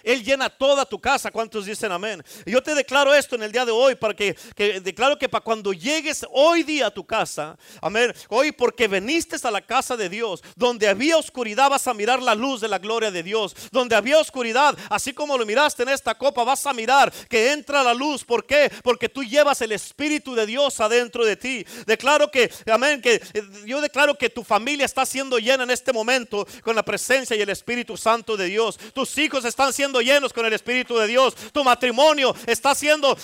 Él 0.02 0.22
llena 0.22 0.50
toda 0.50 0.84
tu 0.84 1.00
casa. 1.00 1.30
¿Cuántos 1.30 1.66
dicen 1.66 1.92
amén? 1.92 2.22
Y 2.44 2.52
yo 2.52 2.62
te 2.62 2.74
declaro 2.74 3.14
esto 3.14 3.36
en 3.36 3.42
el 3.42 3.52
día 3.52 3.64
de 3.64 3.72
hoy 3.72 3.94
para 3.94 4.14
que, 4.14 4.36
declaro 4.82 5.18
que 5.18 5.28
para 5.28 5.42
cuando 5.42 5.72
llegues 5.72 6.26
hoy 6.30 6.62
día 6.62 6.88
a 6.88 6.90
tu 6.90 7.04
casa, 7.06 7.56
amén, 7.80 8.12
hoy 8.28 8.52
porque 8.52 8.86
viniste 8.86 9.30
a 9.42 9.50
la 9.50 9.60
casa 9.60 9.96
de 9.96 10.08
Dios, 10.08 10.42
donde 10.56 10.88
había 10.88 11.16
oscuridad 11.16 11.70
vas 11.70 11.86
a 11.86 11.94
mirar 11.94 12.20
la 12.22 12.34
luz 12.34 12.60
de 12.60 12.68
la 12.68 12.78
gloria 12.78 13.10
de 13.10 13.22
Dios. 13.22 13.54
Donde 13.70 13.94
había 13.94 14.18
oscuridad, 14.18 14.76
así 14.88 15.12
como 15.12 15.38
lo 15.38 15.46
miraste 15.46 15.82
en 15.82 15.90
esta 15.90 16.16
copa, 16.16 16.44
vas 16.44 16.66
a 16.66 16.72
mirar 16.72 17.12
que 17.28 17.52
entra 17.52 17.82
la 17.82 17.94
luz. 17.94 18.24
¿Por 18.24 18.44
qué? 18.44 18.70
Porque 18.82 19.08
tú 19.08 19.22
llevas 19.22 19.60
el 19.60 19.72
Espíritu 19.72 20.34
de 20.34 20.46
Dios 20.46 20.80
adentro 20.80 21.24
de 21.24 21.36
ti. 21.36 21.66
Declaro 21.86 22.30
que, 22.30 22.50
amén, 22.66 23.00
que 23.00 23.14
eh, 23.14 23.42
yo 23.66 23.80
declaro 23.80 24.16
que 24.16 24.30
tu 24.30 24.42
familia 24.42 24.84
está 24.84 25.06
siendo 25.06 25.38
llena 25.38 25.64
en 25.64 25.70
este 25.70 25.92
momento 25.92 26.46
con 26.62 26.74
la 26.74 26.82
presencia 26.82 27.36
y 27.36 27.42
el 27.42 27.50
Espíritu 27.50 27.96
Santo 27.96 28.36
de 28.36 28.46
Dios. 28.46 28.78
Tus 28.92 29.16
hijos 29.18 29.44
están 29.44 29.72
siendo 29.72 29.89
llenos 29.98 30.32
con 30.32 30.46
el 30.46 30.52
Espíritu 30.52 30.96
de 30.96 31.06
Dios. 31.06 31.34
Tu 31.52 31.64
matrimonio 31.64 32.32
está 32.46 32.74
siendo, 32.74 33.16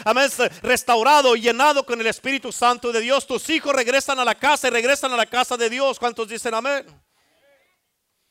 restaurado 0.62 1.36
y 1.36 1.42
llenado 1.42 1.84
con 1.84 2.00
el 2.00 2.06
Espíritu 2.06 2.50
Santo 2.50 2.90
de 2.90 3.00
Dios. 3.00 3.26
Tus 3.26 3.48
hijos 3.50 3.74
regresan 3.74 4.18
a 4.18 4.24
la 4.24 4.34
casa 4.34 4.68
y 4.68 4.70
regresan 4.70 5.12
a 5.12 5.16
la 5.16 5.26
casa 5.26 5.56
de 5.56 5.68
Dios. 5.68 5.98
¿Cuántos 5.98 6.26
dicen 6.28 6.54
amén? 6.54 6.86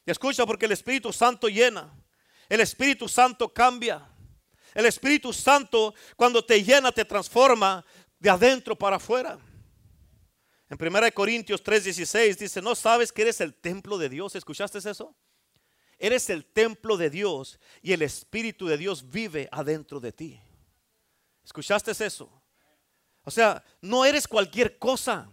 Y 0.05 0.11
escucha 0.11 0.45
porque 0.45 0.65
el 0.65 0.71
Espíritu 0.71 1.13
Santo 1.13 1.47
llena. 1.47 1.93
El 2.49 2.61
Espíritu 2.61 3.07
Santo 3.07 3.53
cambia. 3.53 4.07
El 4.73 4.85
Espíritu 4.85 5.31
Santo 5.31 5.93
cuando 6.17 6.43
te 6.43 6.61
llena 6.63 6.91
te 6.91 7.05
transforma 7.05 7.85
de 8.19 8.29
adentro 8.29 8.75
para 8.75 8.97
afuera. 8.97 9.39
En 10.69 10.77
1 10.79 11.11
Corintios 11.13 11.63
3:16 11.63 12.37
dice, 12.37 12.61
¿no 12.61 12.75
sabes 12.75 13.11
que 13.11 13.21
eres 13.21 13.39
el 13.39 13.53
templo 13.53 13.97
de 13.97 14.09
Dios? 14.09 14.35
¿Escuchaste 14.35 14.79
eso? 14.79 15.15
Eres 15.97 16.29
el 16.29 16.45
templo 16.45 16.97
de 16.97 17.09
Dios 17.09 17.59
y 17.81 17.93
el 17.93 18.01
Espíritu 18.01 18.67
de 18.67 18.77
Dios 18.77 19.09
vive 19.09 19.47
adentro 19.51 19.99
de 19.99 20.11
ti. 20.11 20.41
¿Escuchaste 21.43 21.91
eso? 21.91 22.29
O 23.23 23.31
sea, 23.31 23.63
no 23.81 24.05
eres 24.05 24.27
cualquier 24.27 24.77
cosa. 24.77 25.29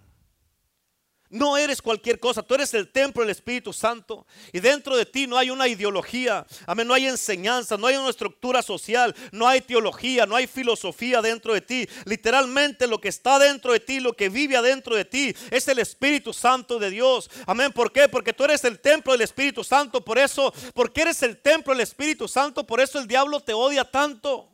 No 1.32 1.56
eres 1.56 1.80
cualquier 1.80 2.20
cosa, 2.20 2.42
tú 2.42 2.54
eres 2.54 2.74
el 2.74 2.92
templo 2.92 3.22
del 3.22 3.30
Espíritu 3.30 3.72
Santo 3.72 4.26
y 4.52 4.60
dentro 4.60 4.98
de 4.98 5.06
ti 5.06 5.26
no 5.26 5.38
hay 5.38 5.48
una 5.48 5.66
ideología, 5.66 6.46
amén, 6.66 6.86
no 6.86 6.92
hay 6.92 7.06
enseñanza, 7.06 7.78
no 7.78 7.86
hay 7.86 7.96
una 7.96 8.10
estructura 8.10 8.60
social, 8.60 9.16
no 9.32 9.48
hay 9.48 9.62
teología, 9.62 10.26
no 10.26 10.36
hay 10.36 10.46
filosofía 10.46 11.22
dentro 11.22 11.54
de 11.54 11.62
ti. 11.62 11.88
Literalmente 12.04 12.86
lo 12.86 13.00
que 13.00 13.08
está 13.08 13.38
dentro 13.38 13.72
de 13.72 13.80
ti, 13.80 13.98
lo 13.98 14.12
que 14.12 14.28
vive 14.28 14.58
adentro 14.58 14.94
de 14.94 15.06
ti 15.06 15.34
es 15.50 15.66
el 15.68 15.78
Espíritu 15.78 16.34
Santo 16.34 16.78
de 16.78 16.90
Dios. 16.90 17.30
Amén, 17.46 17.72
¿por 17.72 17.92
qué? 17.92 18.10
Porque 18.10 18.34
tú 18.34 18.44
eres 18.44 18.62
el 18.64 18.78
templo 18.78 19.14
del 19.14 19.22
Espíritu 19.22 19.64
Santo, 19.64 20.04
por 20.04 20.18
eso, 20.18 20.52
porque 20.74 21.00
eres 21.00 21.22
el 21.22 21.38
templo 21.38 21.72
del 21.72 21.80
Espíritu 21.80 22.28
Santo, 22.28 22.66
por 22.66 22.78
eso 22.78 22.98
el 22.98 23.06
diablo 23.06 23.40
te 23.40 23.54
odia 23.54 23.84
tanto. 23.84 24.51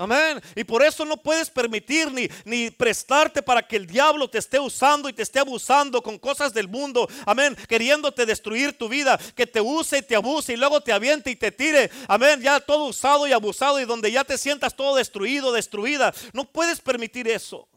Amén. 0.00 0.40
Y 0.56 0.64
por 0.64 0.82
eso 0.82 1.04
no 1.04 1.18
puedes 1.18 1.50
permitir 1.50 2.10
ni, 2.10 2.26
ni 2.46 2.70
prestarte 2.70 3.42
para 3.42 3.60
que 3.60 3.76
el 3.76 3.86
diablo 3.86 4.30
te 4.30 4.38
esté 4.38 4.58
usando 4.58 5.10
y 5.10 5.12
te 5.12 5.22
esté 5.22 5.38
abusando 5.38 6.02
con 6.02 6.18
cosas 6.18 6.54
del 6.54 6.68
mundo. 6.68 7.06
Amén. 7.26 7.54
Queriéndote 7.68 8.24
destruir 8.24 8.72
tu 8.72 8.88
vida. 8.88 9.20
Que 9.36 9.46
te 9.46 9.60
use 9.60 9.98
y 9.98 10.02
te 10.02 10.16
abuse 10.16 10.54
y 10.54 10.56
luego 10.56 10.80
te 10.80 10.94
aviente 10.94 11.30
y 11.30 11.36
te 11.36 11.52
tire. 11.52 11.90
Amén. 12.08 12.40
Ya 12.40 12.60
todo 12.60 12.86
usado 12.86 13.26
y 13.26 13.32
abusado 13.32 13.78
y 13.78 13.84
donde 13.84 14.10
ya 14.10 14.24
te 14.24 14.38
sientas 14.38 14.74
todo 14.74 14.96
destruido, 14.96 15.52
destruida. 15.52 16.14
No 16.32 16.46
puedes 16.46 16.80
permitir 16.80 17.28
eso. 17.28 17.68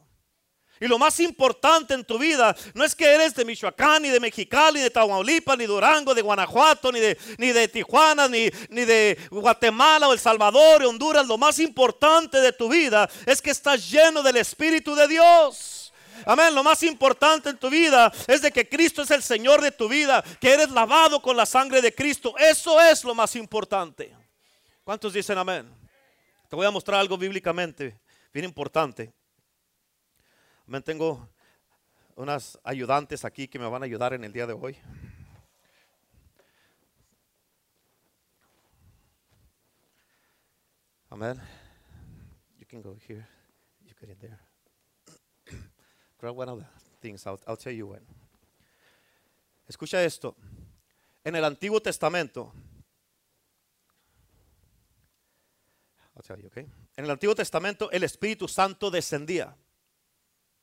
Y 0.80 0.88
lo 0.88 0.98
más 0.98 1.20
importante 1.20 1.94
en 1.94 2.04
tu 2.04 2.18
vida 2.18 2.54
no 2.74 2.84
es 2.84 2.94
que 2.94 3.06
eres 3.06 3.34
de 3.34 3.44
Michoacán, 3.44 4.02
ni 4.02 4.08
de 4.08 4.18
Mexicali, 4.18 4.78
ni 4.78 4.82
de 4.82 4.90
Tamaulipas, 4.90 5.56
ni 5.56 5.64
de 5.64 5.68
Durango, 5.68 6.14
de 6.14 6.22
Guanajuato, 6.22 6.90
ni 6.90 6.98
de, 6.98 7.16
ni 7.38 7.52
de 7.52 7.68
Tijuana, 7.68 8.28
ni, 8.28 8.50
ni 8.68 8.84
de 8.84 9.16
Guatemala 9.30 10.08
o 10.08 10.12
El 10.12 10.18
Salvador 10.18 10.82
o 10.82 10.88
Honduras. 10.88 11.26
Lo 11.26 11.38
más 11.38 11.58
importante 11.60 12.40
de 12.40 12.52
tu 12.52 12.68
vida 12.68 13.08
es 13.24 13.40
que 13.40 13.50
estás 13.50 13.88
lleno 13.88 14.22
del 14.22 14.36
Espíritu 14.36 14.94
de 14.94 15.06
Dios. 15.06 15.92
Amén. 16.26 16.54
Lo 16.54 16.64
más 16.64 16.82
importante 16.82 17.50
en 17.50 17.58
tu 17.58 17.70
vida 17.70 18.12
es 18.26 18.42
de 18.42 18.50
que 18.50 18.68
Cristo 18.68 19.02
es 19.02 19.10
el 19.10 19.22
Señor 19.22 19.60
de 19.60 19.70
tu 19.70 19.88
vida, 19.88 20.24
que 20.40 20.52
eres 20.52 20.70
lavado 20.70 21.20
con 21.22 21.36
la 21.36 21.46
sangre 21.46 21.82
de 21.82 21.94
Cristo. 21.94 22.34
Eso 22.38 22.80
es 22.80 23.04
lo 23.04 23.14
más 23.14 23.36
importante. 23.36 24.14
¿Cuántos 24.82 25.12
dicen 25.12 25.38
amén? 25.38 25.70
Te 26.48 26.56
voy 26.56 26.66
a 26.66 26.70
mostrar 26.70 27.00
algo 27.00 27.16
bíblicamente, 27.16 27.98
bien 28.32 28.44
importante. 28.44 29.12
Amén. 30.66 30.82
Tengo 30.82 31.28
unas 32.16 32.58
ayudantes 32.64 33.24
aquí 33.24 33.48
que 33.48 33.58
me 33.58 33.66
van 33.66 33.82
a 33.82 33.84
ayudar 33.84 34.14
en 34.14 34.24
el 34.24 34.32
día 34.32 34.46
de 34.46 34.54
hoy. 34.54 34.76
Amén. 41.10 41.38
You 42.58 42.66
can 42.66 42.80
go 42.80 42.96
here. 43.06 43.26
You 43.84 43.94
get 44.00 44.08
in 44.08 44.18
there. 44.18 44.38
Grab 46.18 46.36
one 46.36 46.48
of 46.48 46.60
the 46.60 46.66
things. 47.00 47.26
I'll, 47.26 47.38
I'll 47.46 47.58
tell 47.58 47.74
you 47.74 47.88
when. 47.88 48.04
Escucha 49.68 50.02
esto. 50.02 50.34
En 51.22 51.36
el 51.36 51.44
Antiguo 51.44 51.80
Testamento. 51.80 52.52
I'll 56.16 56.22
tell 56.22 56.38
you, 56.38 56.46
okay? 56.46 56.66
En 56.96 57.04
el 57.04 57.10
Antiguo 57.10 57.34
Testamento 57.34 57.90
el 57.90 58.02
Espíritu 58.02 58.48
Santo 58.48 58.90
descendía. 58.90 59.54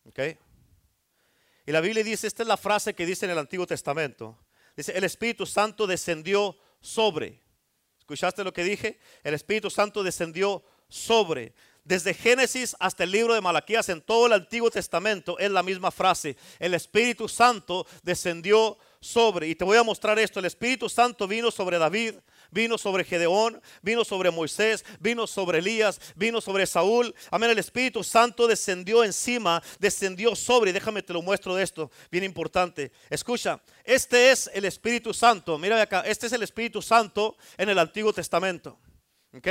Okay? 0.10 0.38
Y 1.66 1.72
la 1.72 1.82
Biblia 1.82 2.04
dice, 2.04 2.28
esta 2.28 2.44
es 2.44 2.48
la 2.48 2.58
frase 2.58 2.94
que 2.94 3.06
dice 3.06 3.26
en 3.26 3.32
el 3.32 3.38
Antiguo 3.38 3.68
Testamento. 3.68 4.38
Dice, 4.76 4.98
el 4.98 5.04
Espíritu 5.04 5.46
Santo 5.46 5.86
descendió 5.86 6.58
sobre. 6.80 7.40
¿Escuchaste 8.00 8.44
lo 8.44 8.52
que 8.52 8.64
dije? 8.64 9.00
El 9.24 9.34
Espíritu 9.34 9.70
Santo 9.70 10.04
descendió 10.04 10.64
sobre. 10.90 11.54
Desde 11.84 12.14
Génesis 12.14 12.76
hasta 12.80 13.04
el 13.04 13.12
libro 13.12 13.34
de 13.34 13.42
Malaquías, 13.42 13.90
en 13.90 14.02
todo 14.02 14.28
el 14.28 14.34
Antiguo 14.34 14.70
Testamento, 14.70 15.40
es 15.40 15.50
la 15.50 15.64
misma 15.64 15.92
frase. 15.92 16.36
El 16.60 16.74
Espíritu 16.74 17.28
Santo 17.28 17.88
descendió 18.04 18.78
sobre. 19.00 19.48
Y 19.48 19.56
te 19.56 19.66
voy 19.66 19.78
a 19.78 19.84
mostrar 19.84 20.20
esto. 20.20 20.40
El 20.40 20.46
Espíritu 20.46 20.90
Santo 20.90 21.28
vino 21.28 21.50
sobre 21.50 21.80
David, 21.80 22.16
vino 22.52 22.78
sobre 22.78 23.04
Gedeón, 23.04 23.62
vino 23.82 24.06
sobre 24.06 24.30
Moisés, 24.32 24.86
vino 25.00 25.26
sobre 25.26 25.60
Elías, 25.60 26.00
vino 26.16 26.42
sobre 26.42 26.66
Saúl. 26.66 27.14
Amén. 27.32 27.50
El 27.50 27.60
Espíritu 27.60 28.04
Santo 28.04 28.48
descendió 28.48 29.04
encima, 29.04 29.64
descendió 29.80 30.36
sobre. 30.36 30.74
Déjame 30.74 31.02
te 31.02 31.14
lo 31.14 31.22
muestro 31.22 31.56
de 31.56 31.64
esto, 31.64 31.90
bien 32.12 32.24
importante. 32.24 32.92
Escucha, 33.10 33.62
este 33.84 34.32
es 34.32 34.50
el 34.54 34.66
Espíritu 34.66 35.14
Santo. 35.14 35.58
Mira 35.58 35.82
acá, 35.82 36.02
este 36.06 36.28
es 36.28 36.34
el 36.34 36.44
Espíritu 36.44 36.82
Santo 36.82 37.36
en 37.58 37.70
el 37.70 37.80
Antiguo 37.80 38.14
Testamento. 38.14 38.78
¿Ok? 39.34 39.48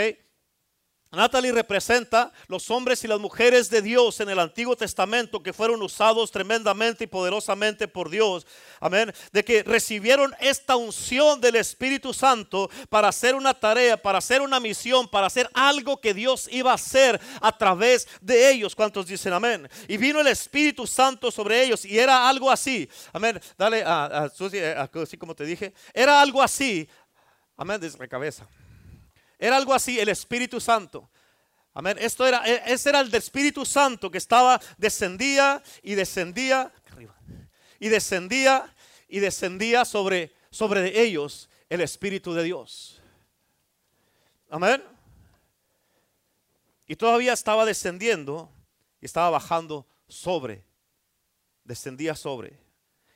Natalie 1.12 1.51
representa 1.51 2.33
los 2.46 2.70
hombres 2.70 3.03
y 3.03 3.09
las 3.09 3.18
mujeres 3.18 3.68
de 3.68 3.83
Dios 3.83 4.20
en 4.20 4.29
el 4.29 4.38
Antiguo 4.38 4.77
Testamento 4.77 5.42
que 5.42 5.53
fueron 5.53 5.83
usados 5.83 6.31
tremendamente 6.31 7.03
y 7.03 7.07
poderosamente 7.09 7.88
por 7.88 8.11
Dios. 8.11 8.46
Amén. 8.79 9.12
De 9.33 9.44
que 9.44 9.64
recibieron 9.64 10.33
esta 10.38 10.77
unción 10.77 11.40
del 11.40 11.57
Espíritu 11.57 12.14
Santo 12.14 12.70
para 12.88 13.09
hacer 13.09 13.35
una 13.35 13.55
tarea, 13.55 13.96
para 13.96 14.18
hacer 14.18 14.40
una 14.40 14.61
misión, 14.61 15.09
para 15.09 15.27
hacer 15.27 15.51
algo 15.53 16.01
que 16.01 16.14
Dios 16.14 16.49
iba 16.53 16.70
a 16.70 16.75
hacer 16.77 17.20
a 17.40 17.59
través 17.59 18.07
de 18.20 18.49
ellos. 18.49 18.77
¿Cuántos 18.77 19.09
dicen 19.09 19.33
amén? 19.33 19.68
Y 19.88 19.96
vino 19.96 20.20
el 20.20 20.29
Espíritu 20.29 20.87
Santo 20.87 21.33
sobre 21.33 21.64
ellos 21.64 21.85
y 21.85 21.99
era 21.99 22.29
algo 22.29 22.49
así. 22.53 22.88
Amén. 23.12 23.40
Dale 23.59 23.83
a, 23.83 24.31
así 24.31 25.16
como 25.18 25.35
te 25.35 25.44
dije. 25.44 25.75
Era 25.92 26.20
algo 26.20 26.40
así. 26.40 26.88
Amén. 27.57 27.81
Desde 27.81 27.99
la 27.99 28.07
cabeza. 28.07 28.46
Era 29.40 29.57
algo 29.57 29.72
así, 29.72 29.98
el 29.98 30.11
Espíritu 30.11 30.61
Santo. 30.61 31.11
Amén. 31.72 31.96
Esto 31.98 32.26
era, 32.26 32.46
e, 32.46 32.62
ese 32.66 32.90
era 32.90 33.00
el 33.00 33.12
Espíritu 33.14 33.64
Santo 33.64 34.11
que 34.11 34.18
estaba, 34.18 34.61
descendía 34.76 35.62
y 35.83 35.94
descendía, 35.94 36.70
y 37.79 37.88
descendía 37.88 38.74
y 39.09 39.18
descendía 39.18 39.87
sobre, 39.87 40.35
sobre 40.50 41.00
ellos 41.00 41.48
el 41.70 41.81
Espíritu 41.81 42.35
de 42.35 42.42
Dios. 42.42 43.00
Amén. 44.50 44.83
Y 46.87 46.96
todavía 46.96 47.33
estaba 47.33 47.64
descendiendo 47.64 48.53
y 49.00 49.07
estaba 49.07 49.31
bajando 49.31 49.87
sobre, 50.07 50.62
descendía 51.64 52.14
sobre. 52.14 52.59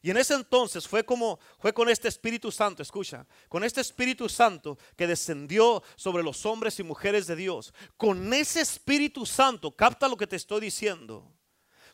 Y 0.04 0.10
en 0.10 0.18
ese 0.18 0.34
entonces 0.34 0.86
fue 0.86 1.02
como 1.02 1.38
fue 1.58 1.72
con 1.72 1.88
este 1.88 2.08
Espíritu 2.08 2.52
Santo, 2.52 2.82
escucha, 2.82 3.26
con 3.48 3.64
este 3.64 3.80
Espíritu 3.80 4.28
Santo 4.28 4.76
que 4.98 5.06
descendió 5.06 5.82
sobre 5.96 6.22
los 6.22 6.44
hombres 6.44 6.78
y 6.78 6.82
mujeres 6.82 7.26
de 7.26 7.34
Dios. 7.34 7.72
Con 7.96 8.30
ese 8.34 8.60
Espíritu 8.60 9.24
Santo, 9.24 9.70
capta 9.74 10.06
lo 10.06 10.18
que 10.18 10.26
te 10.26 10.36
estoy 10.36 10.60
diciendo. 10.60 11.32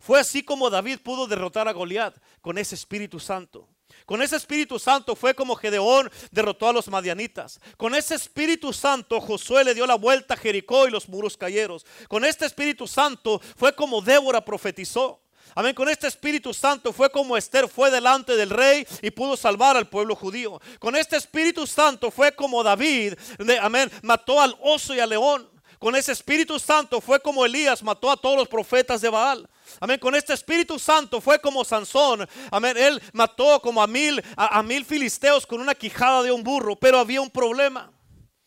Fue 0.00 0.18
así 0.18 0.42
como 0.42 0.70
David 0.70 0.98
pudo 1.04 1.28
derrotar 1.28 1.68
a 1.68 1.72
Goliat 1.72 2.16
con 2.40 2.58
ese 2.58 2.74
Espíritu 2.74 3.20
Santo. 3.20 3.68
Con 4.06 4.20
ese 4.22 4.34
Espíritu 4.34 4.80
Santo 4.80 5.14
fue 5.14 5.32
como 5.32 5.54
Gedeón 5.54 6.10
derrotó 6.32 6.68
a 6.68 6.72
los 6.72 6.88
madianitas. 6.88 7.60
Con 7.76 7.94
ese 7.94 8.16
Espíritu 8.16 8.72
Santo 8.72 9.20
Josué 9.20 9.62
le 9.62 9.72
dio 9.72 9.86
la 9.86 9.94
vuelta 9.94 10.34
a 10.34 10.36
Jericó 10.36 10.88
y 10.88 10.90
los 10.90 11.08
muros 11.08 11.36
cayeron. 11.36 11.78
Con 12.08 12.24
este 12.24 12.44
Espíritu 12.44 12.88
Santo 12.88 13.40
fue 13.54 13.72
como 13.72 14.02
Débora 14.02 14.44
profetizó. 14.44 15.19
Amén. 15.54 15.74
Con 15.74 15.88
este 15.88 16.06
Espíritu 16.06 16.54
Santo 16.54 16.92
fue 16.92 17.10
como 17.10 17.36
Esther 17.36 17.68
fue 17.68 17.90
delante 17.90 18.36
del 18.36 18.50
rey 18.50 18.86
y 19.02 19.10
pudo 19.10 19.36
salvar 19.36 19.76
al 19.76 19.88
pueblo 19.88 20.14
judío. 20.14 20.60
Con 20.78 20.96
este 20.96 21.16
Espíritu 21.16 21.66
Santo 21.66 22.10
fue 22.10 22.32
como 22.32 22.62
David, 22.62 23.14
amén, 23.60 23.90
mató 24.02 24.40
al 24.40 24.56
oso 24.60 24.94
y 24.94 25.00
al 25.00 25.10
león. 25.10 25.48
Con 25.80 25.96
ese 25.96 26.12
Espíritu 26.12 26.58
Santo 26.58 27.00
fue 27.00 27.20
como 27.20 27.42
Elías 27.42 27.82
mató 27.82 28.10
a 28.10 28.16
todos 28.18 28.36
los 28.36 28.48
profetas 28.48 29.00
de 29.00 29.08
Baal. 29.08 29.48
Amén. 29.80 29.98
Con 29.98 30.14
este 30.14 30.34
Espíritu 30.34 30.78
Santo 30.78 31.22
fue 31.22 31.40
como 31.40 31.64
Sansón. 31.64 32.28
Amén. 32.50 32.76
Él 32.76 33.02
mató 33.14 33.62
como 33.62 33.82
a 33.82 33.86
mil, 33.86 34.22
a, 34.36 34.62
mil 34.62 34.84
filisteos 34.84 35.46
con 35.46 35.58
una 35.58 35.74
quijada 35.74 36.22
de 36.22 36.32
un 36.32 36.44
burro. 36.44 36.76
Pero 36.76 36.98
había 36.98 37.22
un 37.22 37.30
problema. 37.30 37.90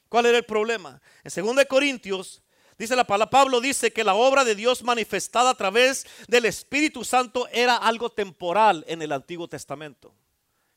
¿Cuál 0.10 0.28
era 0.28 0.38
el 0.38 0.46
problema? 0.46 1.02
En 1.24 1.56
2 1.56 1.66
Corintios 1.68 2.43
Dice 2.78 2.96
la 2.96 3.04
palabra, 3.06 3.30
Pablo 3.30 3.62
dice 3.62 3.92
que 3.92 4.04
la 4.04 4.16
obra 4.16 4.44
de 4.44 4.56
Dios 4.56 4.84
manifestada 4.84 5.52
a 5.52 5.56
través 5.56 6.06
del 6.28 6.46
Espíritu 6.46 7.04
Santo 7.04 7.48
era 7.52 7.78
algo 7.78 8.10
temporal 8.10 8.84
en 8.88 9.02
el 9.02 9.12
Antiguo 9.12 9.48
Testamento. 9.48 10.14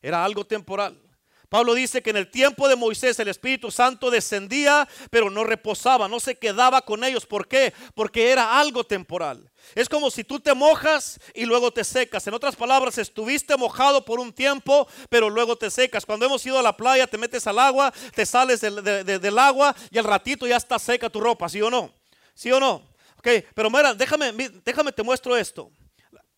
Era 0.03 0.25
algo 0.25 0.45
temporal. 0.45 1.01
Pablo 1.49 1.75
dice 1.75 2.03
que 2.03 2.11
en 2.11 2.17
el 2.17 2.31
tiempo 2.31 2.69
de 2.69 2.75
Moisés 2.75 3.19
el 3.21 3.29
Espíritu 3.29 3.71
Santo 3.71 4.11
descendía, 4.11 4.89
pero 5.11 5.31
no 5.31 5.45
reposaba, 5.45 6.09
no 6.09 6.19
se 6.19 6.37
quedaba 6.37 6.83
con 6.83 7.05
ellos. 7.05 7.25
¿Por 7.25 7.47
qué? 7.47 7.73
Porque 7.95 8.31
era 8.31 8.59
algo 8.59 8.85
temporal. 8.85 9.51
Es 9.75 9.89
como 9.89 10.11
si 10.11 10.25
tú 10.25 10.41
te 10.41 10.55
mojas 10.55 11.21
y 11.35 11.45
luego 11.45 11.73
te 11.73 11.85
secas. 11.85 12.27
En 12.27 12.35
otras 12.35 12.57
palabras, 12.57 12.99
estuviste 12.99 13.57
mojado 13.57 14.05
por 14.05 14.19
un 14.19 14.33
tiempo, 14.33 14.89
pero 15.09 15.31
luego 15.31 15.57
te 15.57 15.71
secas. 15.71 16.05
Cuando 16.05 16.27
hemos 16.27 16.45
ido 16.47 16.59
a 16.59 16.63
la 16.63 16.77
playa, 16.77 17.07
te 17.07 17.19
metes 17.19 17.47
al 17.47 17.59
agua, 17.59 17.93
te 18.15 18.27
sales 18.27 18.61
del, 18.61 19.39
agua 19.39 19.75
y 19.91 19.99
al 19.99 20.05
ratito 20.05 20.47
ya 20.47 20.57
está 20.57 20.79
seca 20.79 21.09
tu 21.09 21.21
ropa, 21.21 21.49
¿sí 21.49 21.63
o 21.63 21.71
no? 21.71 21.93
¿Sí 22.35 22.51
o 22.51 22.59
no? 22.59 22.83
Ok, 23.19 23.29
pero 23.55 23.71
mira, 23.71 23.95
déjame, 23.95 24.33
déjame 24.65 24.93
te 24.93 25.03
muestro 25.03 25.37
esto. 25.37 25.71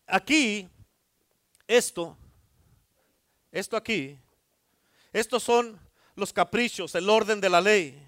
Aquí, 0.06 0.68
esto, 1.66 2.16
esto 3.52 3.76
aquí, 3.76 4.18
estos 5.18 5.42
son 5.42 5.78
los 6.14 6.32
caprichos, 6.32 6.94
el 6.94 7.08
orden 7.08 7.40
de 7.40 7.48
la 7.48 7.60
ley. 7.60 8.07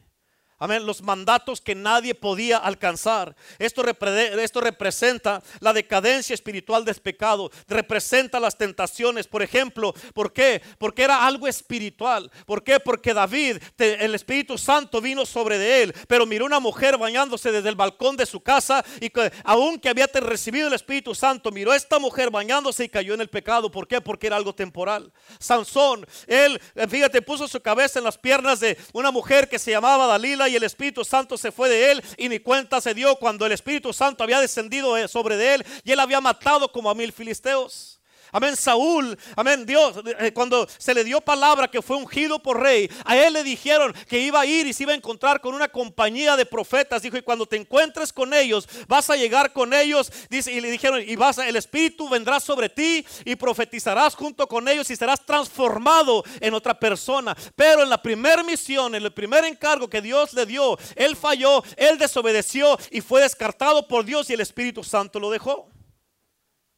Amén. 0.63 0.85
Los 0.85 1.01
mandatos 1.01 1.59
que 1.63 1.75
nadie 1.75 2.15
podía 2.15 2.59
alcanzar. 2.59 3.35
Esto, 3.59 3.83
esto, 3.83 4.61
representa 4.61 5.43
la 5.61 5.73
decadencia 5.73 6.35
espiritual 6.35 6.85
del 6.85 6.97
pecado. 6.97 7.51
Representa 7.67 8.39
las 8.39 8.59
tentaciones. 8.59 9.27
Por 9.27 9.43
ejemplo, 9.43 9.95
¿por 10.13 10.35
qué? 10.35 10.61
Porque 10.77 11.03
era 11.03 11.25
algo 11.25 11.49
espiritual. 11.49 12.31
¿Por 12.45 12.63
qué? 12.63 12.79
Porque 12.79 13.15
David, 13.15 13.57
el 13.79 14.15
Espíritu 14.15 14.59
Santo 14.59 15.01
vino 15.01 15.25
sobre 15.25 15.57
de 15.57 15.85
él. 15.85 15.95
Pero 16.07 16.27
miró 16.27 16.45
una 16.45 16.61
mujer 16.61 16.99
bañándose 16.99 17.51
desde 17.51 17.71
el 17.71 17.75
balcón 17.75 18.19
de 18.19 18.27
su 18.27 18.43
casa. 18.43 18.85
Y 19.01 19.09
que, 19.09 19.33
aunque 19.45 19.89
había 19.89 20.11
recibido 20.13 20.69
el 20.69 20.75
Espíritu 20.75 21.15
Santo, 21.15 21.51
miró 21.51 21.73
a 21.73 21.77
esta 21.77 21.99
mujer 21.99 22.31
bañándose 22.31 22.85
y 22.85 22.91
cayó 22.91 23.15
en 23.15 23.23
el 23.23 23.31
pecado. 23.31 23.71
¿Por 23.71 23.89
qué? 23.89 24.03
Porque 24.03 24.27
era 24.27 24.37
algo 24.37 24.55
temporal. 24.55 25.11
Sansón, 25.39 26.07
él, 26.27 26.61
fíjate, 26.91 27.23
puso 27.23 27.49
su 27.49 27.63
cabeza 27.63 27.99
en 27.99 28.05
las 28.05 28.19
piernas 28.19 28.61
de 28.61 28.77
una 28.93 29.11
mujer 29.11 29.49
que 29.49 29.59
se 29.59 29.71
llamaba 29.71 30.07
Dalila 30.07 30.50
y 30.51 30.57
el 30.57 30.65
Espíritu 30.65 31.05
Santo 31.05 31.39
se 31.39 31.53
fue 31.53 31.69
de 31.69 31.93
él 31.93 32.03
y 32.17 32.29
ni 32.29 32.41
cuenta 32.41 32.81
se 32.81 32.95
dio 32.95 33.17
cuando 33.17 33.47
el 33.47 33.53
Espíritu 33.53 33.93
Santo 33.93 34.25
había 34.25 34.41
descendido 34.41 34.97
eh, 34.97 35.09
sobre 35.09 35.37
de 35.37 35.55
él 35.55 35.67
y 35.85 35.93
él 35.93 36.01
había 36.01 36.21
matado 36.21 36.71
como 36.71 36.91
a 36.91 36.95
mil 36.95 37.13
filisteos. 37.13 38.00
Amén, 38.33 38.57
Saúl, 38.57 39.19
amén, 39.35 39.67
Dios, 39.67 39.97
eh, 40.19 40.33
cuando 40.33 40.69
se 40.79 40.95
le 40.95 41.03
dio 41.03 41.21
palabra 41.21 41.69
que 41.69 41.83
fue 41.83 41.97
ungido 41.97 42.39
por 42.39 42.61
rey, 42.61 42.89
a 43.05 43.17
él 43.17 43.33
le 43.33 43.43
dijeron 43.43 43.93
que 44.09 44.21
iba 44.21 44.41
a 44.41 44.47
ir 44.47 44.67
y 44.67 44.73
se 44.73 44.85
iba 44.85 44.93
a 44.93 44.97
encontrar 44.97 45.41
con 45.41 45.55
una 45.55 45.69
compañía 45.69 46.37
de 46.37 46.47
profetas. 46.47 47.03
Dijo, 47.03 47.17
y 47.17 47.23
cuando 47.23 47.47
te 47.47 47.57
encuentres 47.57 48.13
con 48.13 48.33
ellos, 48.33 48.69
vas 48.87 49.11
a 49.11 49.17
llegar 49.17 49.53
con 49.53 49.75
ellos. 49.75 50.13
Dice, 50.29 50.53
y 50.53 50.61
le 50.61 50.71
dijeron, 50.71 51.03
y 51.05 51.17
vas, 51.17 51.39
a, 51.39 51.49
el 51.49 51.57
Espíritu 51.57 52.09
vendrá 52.09 52.41
sobre 52.41 52.69
ti 52.69 53.05
y 53.25 53.37
profetizarás 53.37 54.15
junto 54.15 54.47
con 54.47 54.69
ellos 54.69 54.91
y 54.91 54.97
serás 54.97 55.25
transformado 55.25 56.25
en 56.41 56.55
otra 56.55 56.79
persona. 56.79 57.37
Pero 57.57 57.83
en 57.83 57.91
la 57.91 58.01
primera 58.01 58.43
misión, 58.43 58.95
en 58.95 59.03
el 59.03 59.13
primer 59.13 59.45
encargo 59.45 59.89
que 59.89 60.01
Dios 60.01 60.33
le 60.33 60.47
dio, 60.47 60.79
él 60.95 61.17
falló, 61.17 61.63
él 61.77 61.99
desobedeció 61.99 62.79
y 62.91 63.01
fue 63.01 63.23
descartado 63.23 63.87
por 63.89 64.05
Dios 64.05 64.31
y 64.31 64.35
el 64.35 64.41
Espíritu 64.41 64.85
Santo 64.85 65.19
lo 65.19 65.31
dejó. 65.31 65.69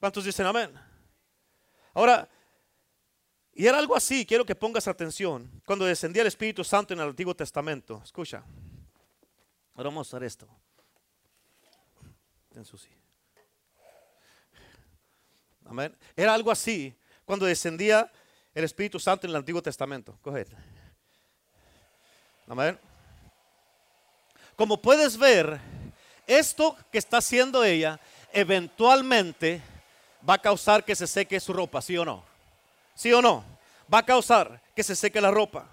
¿Cuántos 0.01 0.25
dicen 0.25 0.47
amén? 0.47 0.82
Ahora, 1.95 2.29
y 3.55 3.67
era 3.67 3.79
algo 3.79 3.95
así, 3.95 4.25
quiero 4.25 4.47
que 4.47 4.55
pongas 4.55 4.89
atención, 4.89 5.51
cuando 5.67 5.85
descendía 5.85 6.23
el 6.23 6.29
Espíritu 6.29 6.65
Santo 6.65 6.95
en 6.95 7.01
el 7.01 7.09
Antiguo 7.09 7.35
Testamento. 7.35 8.01
Escucha, 8.03 8.43
ahora 9.75 9.91
vamos 9.91 10.07
a 10.13 10.17
hacer 10.17 10.27
esto. 10.27 10.49
Amén. 15.65 15.97
Era 16.17 16.35
algo 16.35 16.51
así 16.51 16.95
cuando 17.25 17.47
descendía 17.47 18.11
el 18.55 18.65
Espíritu 18.65 18.99
Santo 18.99 19.27
en 19.27 19.31
el 19.31 19.37
Antiguo 19.37 19.63
Testamento. 19.63 20.19
Coge. 20.21 20.47
Amén. 22.47 22.79
Como 24.57 24.81
puedes 24.81 25.17
ver, 25.17 25.59
esto 26.27 26.77
que 26.91 26.99
está 26.99 27.19
haciendo 27.19 27.65
ella 27.65 27.99
eventualmente 28.33 29.63
va 30.29 30.35
a 30.35 30.39
causar 30.39 30.85
que 30.85 30.95
se 30.95 31.07
seque 31.07 31.41
su 31.41 31.53
ropa, 31.53 31.83
¿sí 31.83 31.97
o 31.97 32.05
no? 32.05 32.25
¿Sí 32.95 33.13
o 33.13 33.23
no? 33.23 33.45
Va 33.93 33.99
a 33.99 34.07
causar 34.07 34.61
que 34.75 34.83
se 34.83 34.95
seque 34.95 35.21
la 35.21 35.31
ropa. 35.31 35.69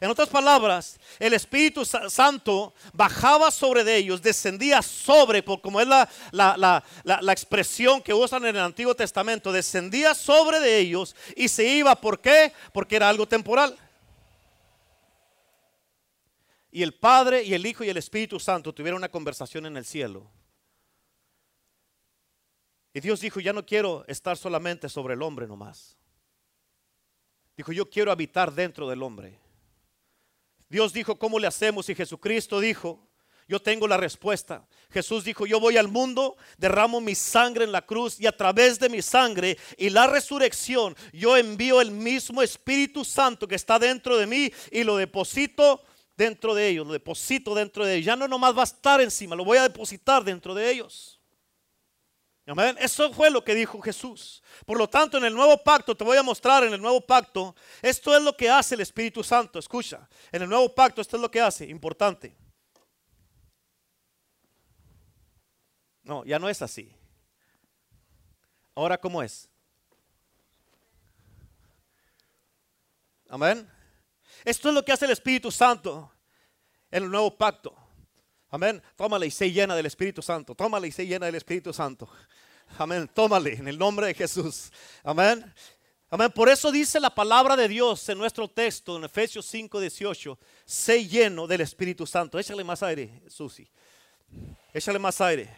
En 0.00 0.10
otras 0.10 0.28
palabras, 0.28 0.98
el 1.18 1.34
Espíritu 1.34 1.84
Santo 1.84 2.72
bajaba 2.92 3.50
sobre 3.50 3.84
de 3.84 3.96
ellos, 3.96 4.22
descendía 4.22 4.80
sobre, 4.82 5.44
como 5.44 5.80
es 5.80 5.86
la, 5.86 6.08
la, 6.30 6.82
la, 7.04 7.32
expresión 7.32 8.00
que 8.00 8.14
usan 8.14 8.44
en 8.46 8.56
el 8.56 8.62
Antiguo 8.62 8.94
Testamento, 8.94 9.52
descendía 9.52 10.14
sobre 10.14 10.60
de 10.60 10.78
ellos 10.78 11.14
y 11.36 11.48
se 11.48 11.64
iba. 11.64 11.94
¿Por 11.94 12.20
qué? 12.20 12.52
Porque 12.72 12.96
era 12.96 13.08
algo 13.08 13.26
temporal. 13.28 13.76
Y 16.70 16.82
el 16.82 16.94
Padre 16.94 17.42
y 17.42 17.52
el 17.52 17.66
Hijo 17.66 17.84
y 17.84 17.90
el 17.90 17.98
Espíritu 17.98 18.40
Santo 18.40 18.72
tuvieron 18.72 18.98
una 18.98 19.10
conversación 19.10 19.66
en 19.66 19.76
el 19.76 19.84
cielo. 19.84 20.26
Y 22.94 23.00
Dios 23.00 23.20
dijo, 23.20 23.40
ya 23.40 23.52
no 23.52 23.64
quiero 23.64 24.04
estar 24.06 24.36
solamente 24.36 24.88
sobre 24.88 25.14
el 25.14 25.22
hombre 25.22 25.46
nomás. 25.46 25.96
Dijo, 27.56 27.72
yo 27.72 27.88
quiero 27.88 28.12
habitar 28.12 28.52
dentro 28.52 28.88
del 28.88 29.02
hombre. 29.02 29.38
Dios 30.68 30.92
dijo, 30.92 31.18
¿cómo 31.18 31.38
le 31.38 31.46
hacemos? 31.46 31.88
Y 31.88 31.94
Jesucristo 31.94 32.60
dijo, 32.60 33.06
yo 33.48 33.60
tengo 33.60 33.86
la 33.86 33.96
respuesta. 33.96 34.66
Jesús 34.90 35.24
dijo, 35.24 35.46
yo 35.46 35.60
voy 35.60 35.76
al 35.76 35.88
mundo, 35.88 36.36
derramo 36.58 37.00
mi 37.00 37.14
sangre 37.14 37.64
en 37.64 37.72
la 37.72 37.82
cruz 37.82 38.20
y 38.20 38.26
a 38.26 38.36
través 38.36 38.78
de 38.78 38.88
mi 38.88 39.02
sangre 39.02 39.58
y 39.76 39.90
la 39.90 40.06
resurrección, 40.06 40.96
yo 41.12 41.36
envío 41.36 41.80
el 41.80 41.90
mismo 41.90 42.42
Espíritu 42.42 43.04
Santo 43.04 43.48
que 43.48 43.54
está 43.54 43.78
dentro 43.78 44.16
de 44.16 44.26
mí 44.26 44.52
y 44.70 44.84
lo 44.84 44.96
deposito 44.96 45.82
dentro 46.16 46.54
de 46.54 46.68
ellos, 46.68 46.86
lo 46.86 46.92
deposito 46.92 47.54
dentro 47.54 47.84
de 47.84 47.96
ellos. 47.96 48.06
Ya 48.06 48.16
no 48.16 48.28
nomás 48.28 48.56
va 48.56 48.62
a 48.62 48.64
estar 48.64 49.00
encima, 49.00 49.34
lo 49.34 49.44
voy 49.44 49.58
a 49.58 49.62
depositar 49.62 50.24
dentro 50.24 50.54
de 50.54 50.70
ellos. 50.70 51.21
Amén. 52.46 52.76
Eso 52.80 53.12
fue 53.12 53.30
lo 53.30 53.44
que 53.44 53.54
dijo 53.54 53.80
Jesús. 53.80 54.42
Por 54.66 54.76
lo 54.76 54.88
tanto, 54.88 55.16
en 55.16 55.24
el 55.24 55.34
nuevo 55.34 55.62
pacto, 55.62 55.96
te 55.96 56.02
voy 56.02 56.16
a 56.16 56.22
mostrar 56.22 56.64
en 56.64 56.72
el 56.72 56.80
nuevo 56.80 57.00
pacto, 57.00 57.54
esto 57.80 58.16
es 58.16 58.22
lo 58.22 58.36
que 58.36 58.50
hace 58.50 58.74
el 58.74 58.80
Espíritu 58.80 59.22
Santo. 59.22 59.58
Escucha, 59.58 60.08
en 60.32 60.42
el 60.42 60.48
nuevo 60.48 60.74
pacto 60.74 61.00
esto 61.00 61.16
es 61.16 61.22
lo 61.22 61.30
que 61.30 61.40
hace, 61.40 61.66
importante. 61.66 62.36
No, 66.02 66.24
ya 66.24 66.38
no 66.38 66.48
es 66.48 66.60
así. 66.62 66.92
Ahora, 68.74 68.98
¿cómo 68.98 69.22
es? 69.22 69.48
Amén. 73.28 73.70
Esto 74.44 74.68
es 74.68 74.74
lo 74.74 74.84
que 74.84 74.92
hace 74.92 75.04
el 75.04 75.12
Espíritu 75.12 75.52
Santo 75.52 76.12
en 76.90 77.04
el 77.04 77.10
nuevo 77.10 77.36
pacto. 77.36 77.81
Amén. 78.52 78.82
Tómale 78.96 79.26
y 79.26 79.30
sé 79.30 79.50
llena 79.50 79.74
del 79.74 79.86
Espíritu 79.86 80.20
Santo. 80.20 80.54
Tómale 80.54 80.86
y 80.86 80.92
sé 80.92 81.06
llena 81.06 81.24
del 81.24 81.36
Espíritu 81.36 81.72
Santo. 81.72 82.06
Amén. 82.76 83.08
Tómale 83.14 83.54
en 83.54 83.66
el 83.66 83.78
nombre 83.78 84.06
de 84.06 84.12
Jesús. 84.12 84.70
Amén. 85.02 85.42
Amén. 86.10 86.30
Por 86.30 86.50
eso 86.50 86.70
dice 86.70 87.00
la 87.00 87.08
palabra 87.08 87.56
de 87.56 87.66
Dios 87.66 88.06
en 88.10 88.18
nuestro 88.18 88.46
texto, 88.48 88.98
en 88.98 89.04
Efesios 89.04 89.46
5, 89.46 89.80
18. 89.80 90.38
Sé 90.66 91.08
lleno 91.08 91.46
del 91.46 91.62
Espíritu 91.62 92.06
Santo. 92.06 92.38
Échale 92.38 92.62
más 92.62 92.82
aire, 92.82 93.22
Susi. 93.26 93.66
Échale 94.74 94.98
más 94.98 95.18
aire. 95.22 95.48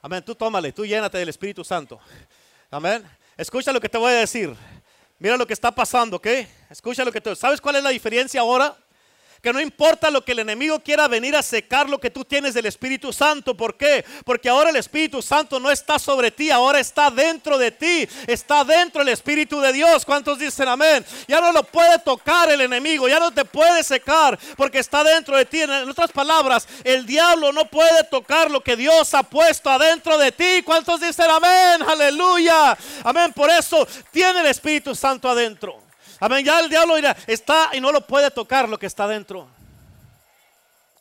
Amén. 0.00 0.24
Tú 0.24 0.34
tómale, 0.34 0.72
tú 0.72 0.84
llénate 0.84 1.18
del 1.18 1.28
Espíritu 1.28 1.62
Santo. 1.62 2.00
Amén. 2.68 3.08
Escucha 3.36 3.72
lo 3.72 3.80
que 3.80 3.88
te 3.88 3.98
voy 3.98 4.12
a 4.12 4.16
decir. 4.16 4.52
Mira 5.20 5.36
lo 5.36 5.46
que 5.46 5.52
está 5.52 5.72
pasando, 5.72 6.16
¿ok? 6.16 6.26
Escucha 6.68 7.04
lo 7.04 7.12
que 7.12 7.20
te... 7.20 7.36
¿Sabes 7.36 7.60
cuál 7.60 7.76
es 7.76 7.84
la 7.84 7.90
diferencia 7.90 8.40
ahora? 8.40 8.76
Que 9.42 9.52
no 9.52 9.60
importa 9.60 10.08
lo 10.08 10.24
que 10.24 10.32
el 10.32 10.38
enemigo 10.38 10.78
quiera 10.78 11.08
venir 11.08 11.34
a 11.34 11.42
secar 11.42 11.90
lo 11.90 11.98
que 11.98 12.10
tú 12.10 12.24
tienes 12.24 12.54
del 12.54 12.66
Espíritu 12.66 13.12
Santo. 13.12 13.56
¿Por 13.56 13.76
qué? 13.76 14.04
Porque 14.24 14.48
ahora 14.48 14.70
el 14.70 14.76
Espíritu 14.76 15.20
Santo 15.20 15.58
no 15.58 15.68
está 15.68 15.98
sobre 15.98 16.30
ti, 16.30 16.52
ahora 16.52 16.78
está 16.78 17.10
dentro 17.10 17.58
de 17.58 17.72
ti, 17.72 18.08
está 18.28 18.62
dentro 18.62 19.02
el 19.02 19.08
Espíritu 19.08 19.60
de 19.60 19.72
Dios. 19.72 20.04
¿Cuántos 20.04 20.38
dicen 20.38 20.68
amén? 20.68 21.04
Ya 21.26 21.40
no 21.40 21.50
lo 21.50 21.64
puede 21.64 21.98
tocar 21.98 22.52
el 22.52 22.60
enemigo, 22.60 23.08
ya 23.08 23.18
no 23.18 23.32
te 23.32 23.44
puede 23.44 23.82
secar 23.82 24.38
porque 24.56 24.78
está 24.78 25.02
dentro 25.02 25.36
de 25.36 25.44
ti. 25.44 25.62
En 25.62 25.90
otras 25.90 26.12
palabras, 26.12 26.68
el 26.84 27.04
diablo 27.04 27.52
no 27.52 27.64
puede 27.64 28.04
tocar 28.04 28.48
lo 28.48 28.60
que 28.62 28.76
Dios 28.76 29.12
ha 29.12 29.24
puesto 29.24 29.70
adentro 29.70 30.18
de 30.18 30.30
ti. 30.30 30.62
¿Cuántos 30.64 31.00
dicen 31.00 31.28
amén? 31.28 31.82
Aleluya. 31.82 32.78
Amén. 33.02 33.32
Por 33.32 33.50
eso 33.50 33.88
tiene 34.12 34.38
el 34.38 34.46
Espíritu 34.46 34.94
Santo 34.94 35.28
adentro. 35.28 35.91
Amén. 36.22 36.44
Ya 36.44 36.60
el 36.60 36.70
diablo 36.70 36.94
está 37.26 37.70
y 37.72 37.80
no 37.80 37.90
lo 37.90 38.06
puede 38.06 38.30
tocar 38.30 38.68
lo 38.68 38.78
que 38.78 38.86
está 38.86 39.08
dentro. 39.08 39.48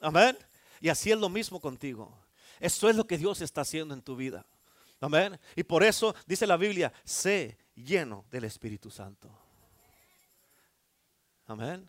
Amén. 0.01 0.36
Y 0.79 0.89
así 0.89 1.12
es 1.12 1.17
lo 1.19 1.29
mismo 1.29 1.62
contigo. 1.62 2.12
Eso 2.60 2.89
es 2.89 2.95
lo 2.95 3.05
que 3.05 3.19
Dios 3.19 3.39
está 3.41 3.62
haciendo 3.62 3.93
en 3.93 4.01
tu 4.01 4.15
vida. 4.15 4.43
Amén. 4.99 5.39
Y 5.55 5.62
por 5.62 5.84
eso 5.84 6.15
dice 6.25 6.47
la 6.47 6.57
Biblia, 6.57 6.91
sé 7.03 7.55
lleno 7.75 8.25
del 8.31 8.45
Espíritu 8.45 8.89
Santo. 8.89 9.29
Amén. 11.45 11.88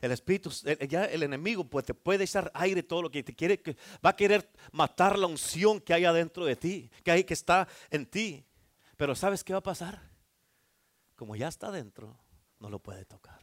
El 0.00 0.10
Espíritu, 0.10 0.50
ya 0.88 1.04
el 1.04 1.22
enemigo 1.22 1.62
pues, 1.62 1.84
te 1.84 1.94
puede 1.94 2.24
echar 2.24 2.50
aire 2.54 2.82
todo 2.82 3.02
lo 3.02 3.10
que 3.12 3.22
te 3.22 3.36
quiere, 3.36 3.60
que 3.60 3.76
va 4.04 4.10
a 4.10 4.16
querer 4.16 4.50
matar 4.72 5.16
la 5.16 5.28
unción 5.28 5.80
que 5.80 5.94
hay 5.94 6.06
adentro 6.06 6.44
de 6.44 6.56
ti, 6.56 6.90
que 7.04 7.12
hay 7.12 7.22
que 7.22 7.34
está 7.34 7.68
en 7.88 8.04
ti. 8.04 8.44
Pero 8.96 9.14
¿sabes 9.14 9.44
qué 9.44 9.52
va 9.52 9.60
a 9.60 9.62
pasar? 9.62 10.10
Como 11.14 11.36
ya 11.36 11.46
está 11.46 11.70
dentro, 11.70 12.18
no 12.62 12.70
lo 12.70 12.78
puede 12.78 13.04
tocar. 13.04 13.40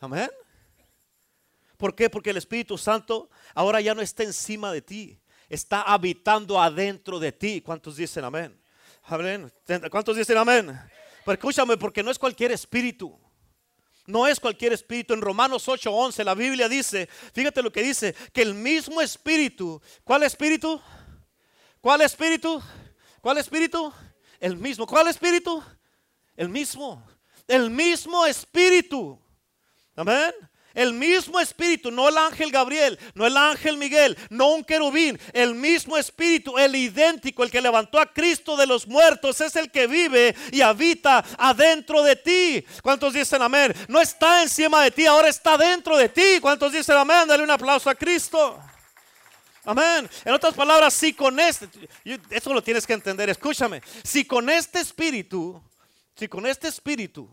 Amén. 0.00 0.30
¿Por 1.76 1.94
qué? 1.94 2.08
Porque 2.08 2.30
el 2.30 2.38
Espíritu 2.38 2.78
Santo 2.78 3.28
ahora 3.54 3.80
ya 3.80 3.94
no 3.94 4.00
está 4.00 4.22
encima 4.22 4.72
de 4.72 4.80
ti, 4.80 5.20
está 5.50 5.82
habitando 5.82 6.60
adentro 6.60 7.18
de 7.18 7.30
ti. 7.30 7.60
¿Cuántos 7.60 7.96
dicen 7.96 8.24
amén? 8.24 8.58
Amén. 9.02 9.52
¿Cuántos 9.90 10.16
dicen 10.16 10.38
amén? 10.38 10.80
Pero 11.24 11.34
escúchame, 11.34 11.76
porque 11.76 12.02
no 12.02 12.10
es 12.10 12.18
cualquier 12.18 12.52
espíritu. 12.52 13.20
No 14.06 14.26
es 14.26 14.40
cualquier 14.40 14.72
espíritu. 14.72 15.12
En 15.12 15.20
Romanos 15.20 15.68
8:11 15.68 16.24
la 16.24 16.34
Biblia 16.34 16.68
dice, 16.68 17.08
fíjate 17.34 17.62
lo 17.62 17.70
que 17.70 17.82
dice, 17.82 18.14
que 18.32 18.42
el 18.42 18.54
mismo 18.54 19.00
espíritu, 19.02 19.80
¿cuál 20.04 20.22
espíritu? 20.22 20.80
¿Cuál 21.82 22.00
espíritu? 22.00 22.62
¿Cuál 23.20 23.38
espíritu? 23.38 23.92
El 24.40 24.56
mismo. 24.56 24.86
¿Cuál 24.86 25.08
espíritu? 25.08 25.62
El 26.36 26.48
mismo. 26.48 27.06
El 27.46 27.70
mismo 27.70 28.26
espíritu. 28.26 29.18
Amén. 29.96 30.32
El 30.74 30.94
mismo 30.94 31.38
espíritu, 31.38 31.90
no 31.90 32.08
el 32.08 32.16
ángel 32.16 32.50
Gabriel, 32.50 32.98
no 33.14 33.26
el 33.26 33.36
ángel 33.36 33.76
Miguel, 33.76 34.16
no 34.30 34.52
un 34.52 34.64
querubín, 34.64 35.20
el 35.34 35.54
mismo 35.54 35.98
espíritu, 35.98 36.56
el 36.56 36.74
idéntico, 36.74 37.42
el 37.42 37.50
que 37.50 37.60
levantó 37.60 38.00
a 38.00 38.10
Cristo 38.10 38.56
de 38.56 38.66
los 38.66 38.86
muertos, 38.86 39.40
es 39.42 39.54
el 39.56 39.70
que 39.70 39.86
vive 39.86 40.34
y 40.50 40.62
habita 40.62 41.22
adentro 41.36 42.02
de 42.02 42.16
ti. 42.16 42.64
¿Cuántos 42.82 43.12
dicen 43.12 43.42
amén? 43.42 43.74
No 43.86 44.00
está 44.00 44.42
encima 44.42 44.82
de 44.82 44.90
ti, 44.90 45.04
ahora 45.04 45.28
está 45.28 45.58
dentro 45.58 45.96
de 45.96 46.08
ti. 46.08 46.40
¿Cuántos 46.40 46.72
dicen 46.72 46.96
amén? 46.96 47.28
Dale 47.28 47.42
un 47.42 47.50
aplauso 47.50 47.90
a 47.90 47.94
Cristo. 47.94 48.58
Amén. 49.64 50.08
En 50.24 50.32
otras 50.32 50.54
palabras, 50.54 50.94
si 50.94 51.12
con 51.12 51.38
este, 51.38 51.68
eso 52.30 52.52
lo 52.52 52.62
tienes 52.62 52.86
que 52.86 52.94
entender, 52.94 53.28
escúchame, 53.28 53.82
si 54.02 54.24
con 54.24 54.48
este 54.48 54.80
espíritu 54.80 55.62
si 56.14 56.28
con 56.28 56.46
este 56.46 56.68
espíritu, 56.68 57.28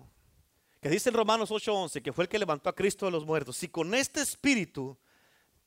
que 0.81 0.89
dice 0.89 1.09
en 1.09 1.15
Romanos 1.15 1.51
8:11, 1.51 2.01
que 2.01 2.13
fue 2.13 2.23
el 2.25 2.29
que 2.29 2.39
levantó 2.39 2.69
a 2.69 2.75
Cristo 2.75 3.05
de 3.05 3.11
los 3.11 3.25
muertos, 3.25 3.57
si 3.57 3.67
con 3.67 3.93
este 3.93 4.21
espíritu, 4.21 4.97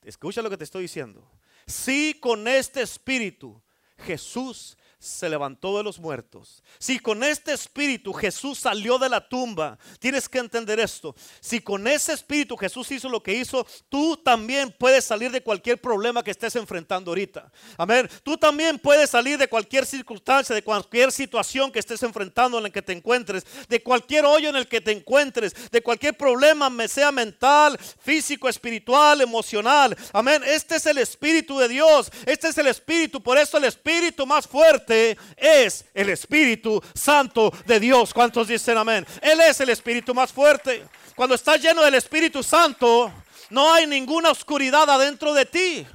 escucha 0.02 0.42
lo 0.42 0.50
que 0.50 0.56
te 0.56 0.64
estoy 0.64 0.82
diciendo, 0.82 1.30
si 1.66 2.14
con 2.20 2.48
este 2.48 2.82
espíritu 2.82 3.62
Jesús 3.98 4.76
se 5.02 5.28
levantó 5.28 5.76
de 5.76 5.82
los 5.82 5.98
muertos, 5.98 6.62
si 6.78 7.00
con 7.00 7.24
este 7.24 7.52
espíritu 7.52 8.12
Jesús 8.12 8.60
salió 8.60 8.98
de 8.98 9.08
la 9.08 9.28
tumba, 9.28 9.76
tienes 9.98 10.28
que 10.28 10.38
entender 10.38 10.78
esto. 10.78 11.16
Si 11.40 11.60
con 11.60 11.88
ese 11.88 12.12
espíritu 12.12 12.56
Jesús 12.56 12.88
hizo 12.92 13.08
lo 13.08 13.20
que 13.20 13.34
hizo, 13.34 13.66
tú 13.88 14.16
también 14.16 14.72
puedes 14.78 15.04
salir 15.04 15.32
de 15.32 15.42
cualquier 15.42 15.80
problema 15.80 16.22
que 16.22 16.30
estés 16.30 16.54
enfrentando 16.54 17.10
ahorita. 17.10 17.50
Amén. 17.76 18.08
Tú 18.22 18.38
también 18.38 18.78
puedes 18.78 19.10
salir 19.10 19.38
de 19.38 19.48
cualquier 19.48 19.86
circunstancia, 19.86 20.54
de 20.54 20.62
cualquier 20.62 21.10
situación 21.10 21.72
que 21.72 21.80
estés 21.80 22.02
enfrentando 22.04 22.58
en 22.58 22.64
la 22.64 22.70
que 22.70 22.82
te 22.82 22.92
encuentres, 22.92 23.44
de 23.68 23.82
cualquier 23.82 24.24
hoyo 24.24 24.50
en 24.50 24.56
el 24.56 24.68
que 24.68 24.80
te 24.80 24.92
encuentres, 24.92 25.52
de 25.72 25.82
cualquier 25.82 26.16
problema, 26.16 26.70
sea 26.86 27.10
mental, 27.10 27.76
físico, 28.00 28.48
espiritual, 28.48 29.20
emocional. 29.20 29.96
Amén. 30.12 30.42
Este 30.46 30.76
es 30.76 30.86
el 30.86 30.98
espíritu 30.98 31.58
de 31.58 31.68
Dios. 31.68 32.12
Este 32.24 32.48
es 32.48 32.58
el 32.58 32.68
espíritu. 32.68 33.20
Por 33.20 33.36
eso 33.36 33.58
el 33.58 33.64
espíritu 33.64 34.26
más 34.26 34.46
fuerte 34.46 34.91
es 35.36 35.84
el 35.94 36.08
Espíritu 36.10 36.82
Santo 36.94 37.52
de 37.66 37.80
Dios. 37.80 38.12
¿Cuántos 38.12 38.48
dicen 38.48 38.78
amén? 38.78 39.06
Él 39.20 39.40
es 39.40 39.60
el 39.60 39.70
Espíritu 39.70 40.14
más 40.14 40.32
fuerte. 40.32 40.84
Cuando 41.14 41.34
estás 41.34 41.60
lleno 41.60 41.82
del 41.82 41.94
Espíritu 41.94 42.42
Santo, 42.42 43.12
no 43.50 43.72
hay 43.72 43.86
ninguna 43.86 44.30
oscuridad 44.30 44.88
adentro 44.88 45.34
de 45.34 45.44
ti. 45.44 45.86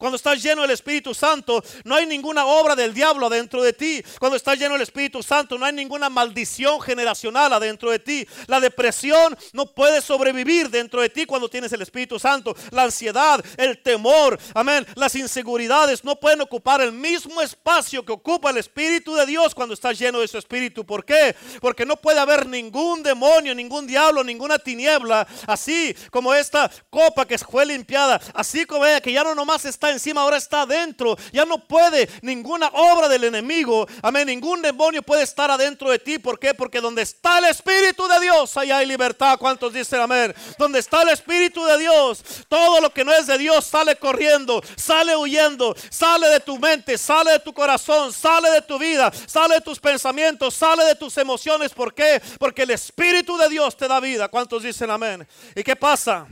Cuando 0.00 0.16
estás 0.16 0.42
lleno 0.42 0.62
del 0.62 0.70
Espíritu 0.70 1.12
Santo, 1.12 1.62
no 1.84 1.94
hay 1.94 2.06
ninguna 2.06 2.46
obra 2.46 2.74
del 2.74 2.94
diablo 2.94 3.26
adentro 3.26 3.62
de 3.62 3.74
ti. 3.74 4.02
Cuando 4.18 4.34
estás 4.34 4.58
lleno 4.58 4.72
del 4.72 4.80
Espíritu 4.80 5.22
Santo, 5.22 5.58
no 5.58 5.66
hay 5.66 5.74
ninguna 5.74 6.08
maldición 6.08 6.80
generacional 6.80 7.52
adentro 7.52 7.90
de 7.90 7.98
ti. 7.98 8.26
La 8.46 8.60
depresión 8.60 9.36
no 9.52 9.66
puede 9.66 10.00
sobrevivir 10.00 10.70
dentro 10.70 11.02
de 11.02 11.10
ti 11.10 11.26
cuando 11.26 11.50
tienes 11.50 11.70
el 11.74 11.82
Espíritu 11.82 12.18
Santo. 12.18 12.56
La 12.70 12.84
ansiedad, 12.84 13.44
el 13.58 13.82
temor, 13.82 14.38
amén, 14.54 14.86
las 14.94 15.14
inseguridades 15.16 16.02
no 16.02 16.16
pueden 16.16 16.40
ocupar 16.40 16.80
el 16.80 16.92
mismo 16.92 17.42
espacio 17.42 18.02
que 18.02 18.12
ocupa 18.12 18.48
el 18.48 18.56
Espíritu 18.56 19.14
de 19.14 19.26
Dios 19.26 19.54
cuando 19.54 19.74
estás 19.74 19.98
lleno 19.98 20.20
de 20.20 20.28
su 20.28 20.38
Espíritu. 20.38 20.86
¿Por 20.86 21.04
qué? 21.04 21.36
Porque 21.60 21.84
no 21.84 21.96
puede 21.96 22.20
haber 22.20 22.46
ningún 22.46 23.02
demonio, 23.02 23.54
ningún 23.54 23.86
diablo, 23.86 24.24
ninguna 24.24 24.58
tiniebla, 24.58 25.28
así 25.46 25.94
como 26.10 26.32
esta 26.32 26.70
copa 26.88 27.26
que 27.26 27.36
fue 27.36 27.66
limpiada, 27.66 28.18
así 28.32 28.64
como 28.64 28.86
ella 28.86 29.02
que 29.02 29.12
ya 29.12 29.24
no 29.24 29.34
nomás 29.34 29.66
está 29.66 29.89
encima, 29.90 30.22
ahora 30.22 30.36
está 30.36 30.62
adentro. 30.62 31.16
Ya 31.32 31.44
no 31.44 31.58
puede 31.58 32.08
ninguna 32.22 32.68
obra 32.68 33.08
del 33.08 33.24
enemigo, 33.24 33.86
amén, 34.02 34.26
ningún 34.26 34.62
demonio 34.62 35.02
puede 35.02 35.22
estar 35.22 35.50
adentro 35.50 35.90
de 35.90 35.98
ti. 35.98 36.18
¿Por 36.18 36.38
qué? 36.38 36.54
Porque 36.54 36.80
donde 36.80 37.02
está 37.02 37.38
el 37.38 37.46
Espíritu 37.46 38.06
de 38.08 38.20
Dios, 38.20 38.56
allá 38.56 38.78
hay 38.78 38.86
libertad. 38.86 39.38
¿Cuántos 39.38 39.72
dicen 39.72 40.00
amén? 40.00 40.34
Donde 40.58 40.78
está 40.78 41.02
el 41.02 41.10
Espíritu 41.10 41.64
de 41.64 41.78
Dios, 41.78 42.22
todo 42.48 42.80
lo 42.80 42.90
que 42.90 43.04
no 43.04 43.12
es 43.12 43.26
de 43.26 43.38
Dios 43.38 43.64
sale 43.66 43.96
corriendo, 43.96 44.62
sale 44.76 45.16
huyendo, 45.16 45.74
sale 45.90 46.28
de 46.28 46.40
tu 46.40 46.58
mente, 46.58 46.98
sale 46.98 47.32
de 47.32 47.40
tu 47.40 47.52
corazón, 47.52 48.12
sale 48.12 48.50
de 48.50 48.62
tu 48.62 48.78
vida, 48.78 49.12
sale 49.26 49.54
de 49.54 49.60
tus 49.60 49.78
pensamientos, 49.78 50.54
sale 50.54 50.84
de 50.84 50.94
tus 50.94 51.16
emociones. 51.18 51.72
¿Por 51.72 51.94
qué? 51.94 52.20
Porque 52.38 52.62
el 52.62 52.70
Espíritu 52.70 53.36
de 53.36 53.48
Dios 53.48 53.76
te 53.76 53.88
da 53.88 54.00
vida. 54.00 54.28
¿Cuántos 54.28 54.62
dicen 54.62 54.90
amén? 54.90 55.26
¿Y 55.54 55.62
qué 55.62 55.76
pasa? 55.76 56.26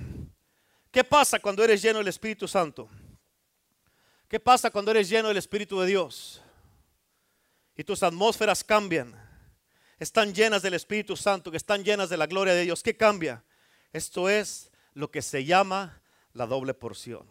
¿Qué 0.91 1.05
pasa 1.05 1.39
cuando 1.39 1.63
eres 1.63 1.83
lleno 1.83 1.99
del 1.99 2.09
Espíritu 2.09 2.49
Santo? 2.49 2.89
¿Qué 4.29 4.39
pasa 4.39 4.71
cuando 4.71 4.91
eres 4.91 5.09
lleno 5.09 5.29
del 5.29 5.39
Espíritu 5.39 5.81
de 5.81 5.87
Dios? 5.87 6.43
Y 7.75 7.83
tus 7.83 8.03
atmósferas 8.03 8.63
cambian. 8.63 9.15
Están 9.99 10.35
llenas 10.35 10.63
del 10.63 10.75
Espíritu 10.75 11.17
Santo, 11.17 11.51
que 11.51 11.57
están 11.57 11.83
llenas 11.83 12.11
de 12.11 12.19
la 12.19 12.27
gloria 12.27 12.53
de 12.53 12.63
Dios. 12.63 12.83
¿Qué 12.83 12.97
cambia? 12.97 13.43
Esto 13.93 14.29
es 14.29 14.71
lo 14.93 15.11
que 15.11 15.23
se 15.23 15.45
llama 15.45 16.03
la 16.35 16.47
doble 16.47 16.75
porción. 16.75 17.27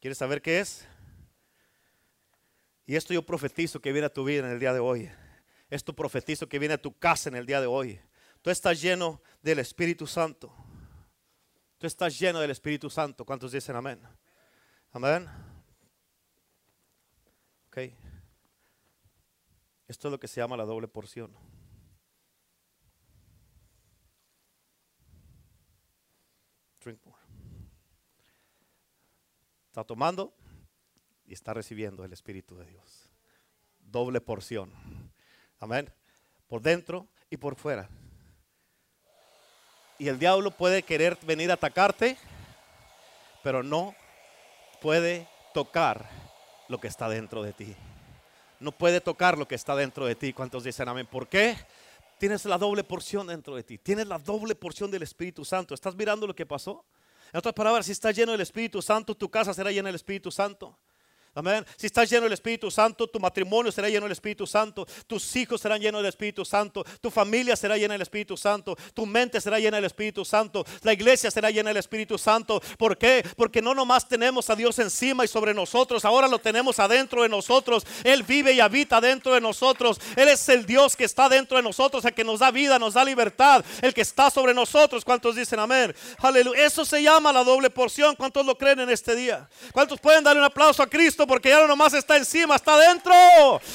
¿Quieres 0.00 0.18
saber 0.18 0.40
qué 0.40 0.60
es? 0.60 0.86
Y 2.86 2.96
esto 2.96 3.12
yo 3.12 3.22
profetizo 3.22 3.80
que 3.80 3.92
viene 3.92 4.06
a 4.06 4.12
tu 4.12 4.24
vida 4.24 4.46
en 4.46 4.52
el 4.52 4.60
día 4.60 4.72
de 4.72 4.80
hoy. 4.80 5.10
Esto 5.68 5.94
profetizo 5.94 6.48
que 6.48 6.58
viene 6.58 6.74
a 6.74 6.82
tu 6.82 6.96
casa 6.96 7.28
en 7.28 7.34
el 7.34 7.44
día 7.44 7.60
de 7.60 7.66
hoy. 7.66 8.00
Tú 8.40 8.50
estás 8.50 8.80
lleno 8.80 9.20
del 9.42 9.58
Espíritu 9.58 10.06
Santo. 10.06 10.54
Tú 11.78 11.86
estás 11.86 12.18
lleno 12.18 12.40
del 12.40 12.52
Espíritu 12.52 12.88
Santo. 12.88 13.24
¿Cuántos 13.24 13.52
dicen 13.52 13.76
amén? 13.76 14.00
Amén. 14.92 15.28
Esto 19.86 20.08
es 20.08 20.12
lo 20.12 20.18
que 20.18 20.28
se 20.28 20.40
llama 20.40 20.56
la 20.56 20.64
doble 20.64 20.88
porción. 20.88 21.30
Está 29.66 29.84
tomando 29.84 30.32
y 31.26 31.34
está 31.34 31.52
recibiendo 31.52 32.04
el 32.04 32.12
Espíritu 32.12 32.56
de 32.56 32.64
Dios. 32.64 33.10
Doble 33.80 34.20
porción. 34.22 34.72
Amén. 35.58 35.92
Por 36.46 36.62
dentro 36.62 37.08
y 37.28 37.36
por 37.36 37.56
fuera. 37.56 37.90
Y 39.98 40.08
el 40.08 40.18
diablo 40.18 40.50
puede 40.50 40.82
querer 40.82 41.18
venir 41.26 41.50
a 41.50 41.54
atacarte, 41.54 42.16
pero 43.42 43.62
no 43.62 43.94
puede 44.80 45.28
tocar 45.52 46.25
lo 46.68 46.78
que 46.78 46.88
está 46.88 47.08
dentro 47.08 47.42
de 47.42 47.52
ti. 47.52 47.74
No 48.60 48.72
puede 48.72 49.00
tocar 49.00 49.36
lo 49.36 49.46
que 49.46 49.54
está 49.54 49.76
dentro 49.76 50.06
de 50.06 50.14
ti. 50.14 50.32
¿Cuántos 50.32 50.64
dicen 50.64 50.88
amén? 50.88 51.06
¿Por 51.06 51.28
qué? 51.28 51.56
Tienes 52.18 52.44
la 52.46 52.56
doble 52.56 52.82
porción 52.84 53.26
dentro 53.26 53.54
de 53.54 53.62
ti. 53.62 53.78
Tienes 53.78 54.06
la 54.06 54.18
doble 54.18 54.54
porción 54.54 54.90
del 54.90 55.02
Espíritu 55.02 55.44
Santo. 55.44 55.74
¿Estás 55.74 55.94
mirando 55.94 56.26
lo 56.26 56.34
que 56.34 56.46
pasó? 56.46 56.84
En 57.32 57.38
otras 57.38 57.54
palabras, 57.54 57.86
si 57.86 57.92
estás 57.92 58.16
lleno 58.16 58.32
del 58.32 58.40
Espíritu 58.40 58.80
Santo, 58.80 59.14
tu 59.14 59.28
casa 59.28 59.52
será 59.52 59.70
llena 59.70 59.88
del 59.88 59.96
Espíritu 59.96 60.30
Santo. 60.30 60.78
Amén. 61.36 61.66
Si 61.76 61.84
estás 61.84 62.08
lleno 62.08 62.22
del 62.22 62.32
Espíritu 62.32 62.70
Santo, 62.70 63.06
tu 63.06 63.20
matrimonio 63.20 63.70
será 63.70 63.90
lleno 63.90 64.06
del 64.06 64.12
Espíritu 64.12 64.46
Santo, 64.46 64.86
tus 65.06 65.36
hijos 65.36 65.60
serán 65.60 65.82
llenos 65.82 66.00
del 66.00 66.08
Espíritu 66.08 66.46
Santo, 66.46 66.82
tu 66.98 67.10
familia 67.10 67.54
será 67.56 67.76
llena 67.76 67.92
del 67.92 68.00
Espíritu 68.00 68.38
Santo, 68.38 68.74
tu 68.94 69.04
mente 69.04 69.38
será 69.38 69.58
llena 69.58 69.76
del 69.76 69.84
Espíritu 69.84 70.24
Santo, 70.24 70.64
la 70.80 70.94
iglesia 70.94 71.30
será 71.30 71.50
llena 71.50 71.68
del 71.68 71.76
Espíritu 71.76 72.16
Santo. 72.16 72.62
¿Por 72.78 72.96
qué? 72.96 73.22
Porque 73.36 73.60
no 73.60 73.74
nomás 73.74 74.08
tenemos 74.08 74.48
a 74.48 74.56
Dios 74.56 74.78
encima 74.78 75.26
y 75.26 75.28
sobre 75.28 75.52
nosotros, 75.52 76.06
ahora 76.06 76.26
lo 76.26 76.38
tenemos 76.38 76.78
adentro 76.78 77.20
de 77.20 77.28
nosotros. 77.28 77.86
Él 78.02 78.22
vive 78.22 78.54
y 78.54 78.60
habita 78.60 78.98
dentro 78.98 79.34
de 79.34 79.42
nosotros. 79.42 80.00
Él 80.16 80.28
es 80.28 80.48
el 80.48 80.64
Dios 80.64 80.96
que 80.96 81.04
está 81.04 81.28
dentro 81.28 81.58
de 81.58 81.62
nosotros, 81.62 82.02
el 82.06 82.14
que 82.14 82.24
nos 82.24 82.40
da 82.40 82.50
vida, 82.50 82.78
nos 82.78 82.94
da 82.94 83.04
libertad, 83.04 83.62
el 83.82 83.92
que 83.92 84.00
está 84.00 84.30
sobre 84.30 84.54
nosotros. 84.54 85.04
¿Cuántos 85.04 85.36
dicen 85.36 85.60
amén? 85.60 85.94
Aleluya. 86.16 86.64
Eso 86.64 86.86
se 86.86 87.02
llama 87.02 87.30
la 87.30 87.44
doble 87.44 87.68
porción. 87.68 88.16
¿Cuántos 88.16 88.46
lo 88.46 88.56
creen 88.56 88.80
en 88.80 88.88
este 88.88 89.14
día? 89.14 89.46
¿Cuántos 89.70 90.00
pueden 90.00 90.24
darle 90.24 90.40
un 90.40 90.46
aplauso 90.46 90.82
a 90.82 90.86
Cristo? 90.86 91.25
Porque 91.26 91.48
ya 91.48 91.60
no 91.60 91.66
nomás 91.66 91.92
está 91.94 92.16
encima, 92.16 92.56
está 92.56 92.78
dentro. 92.78 93.12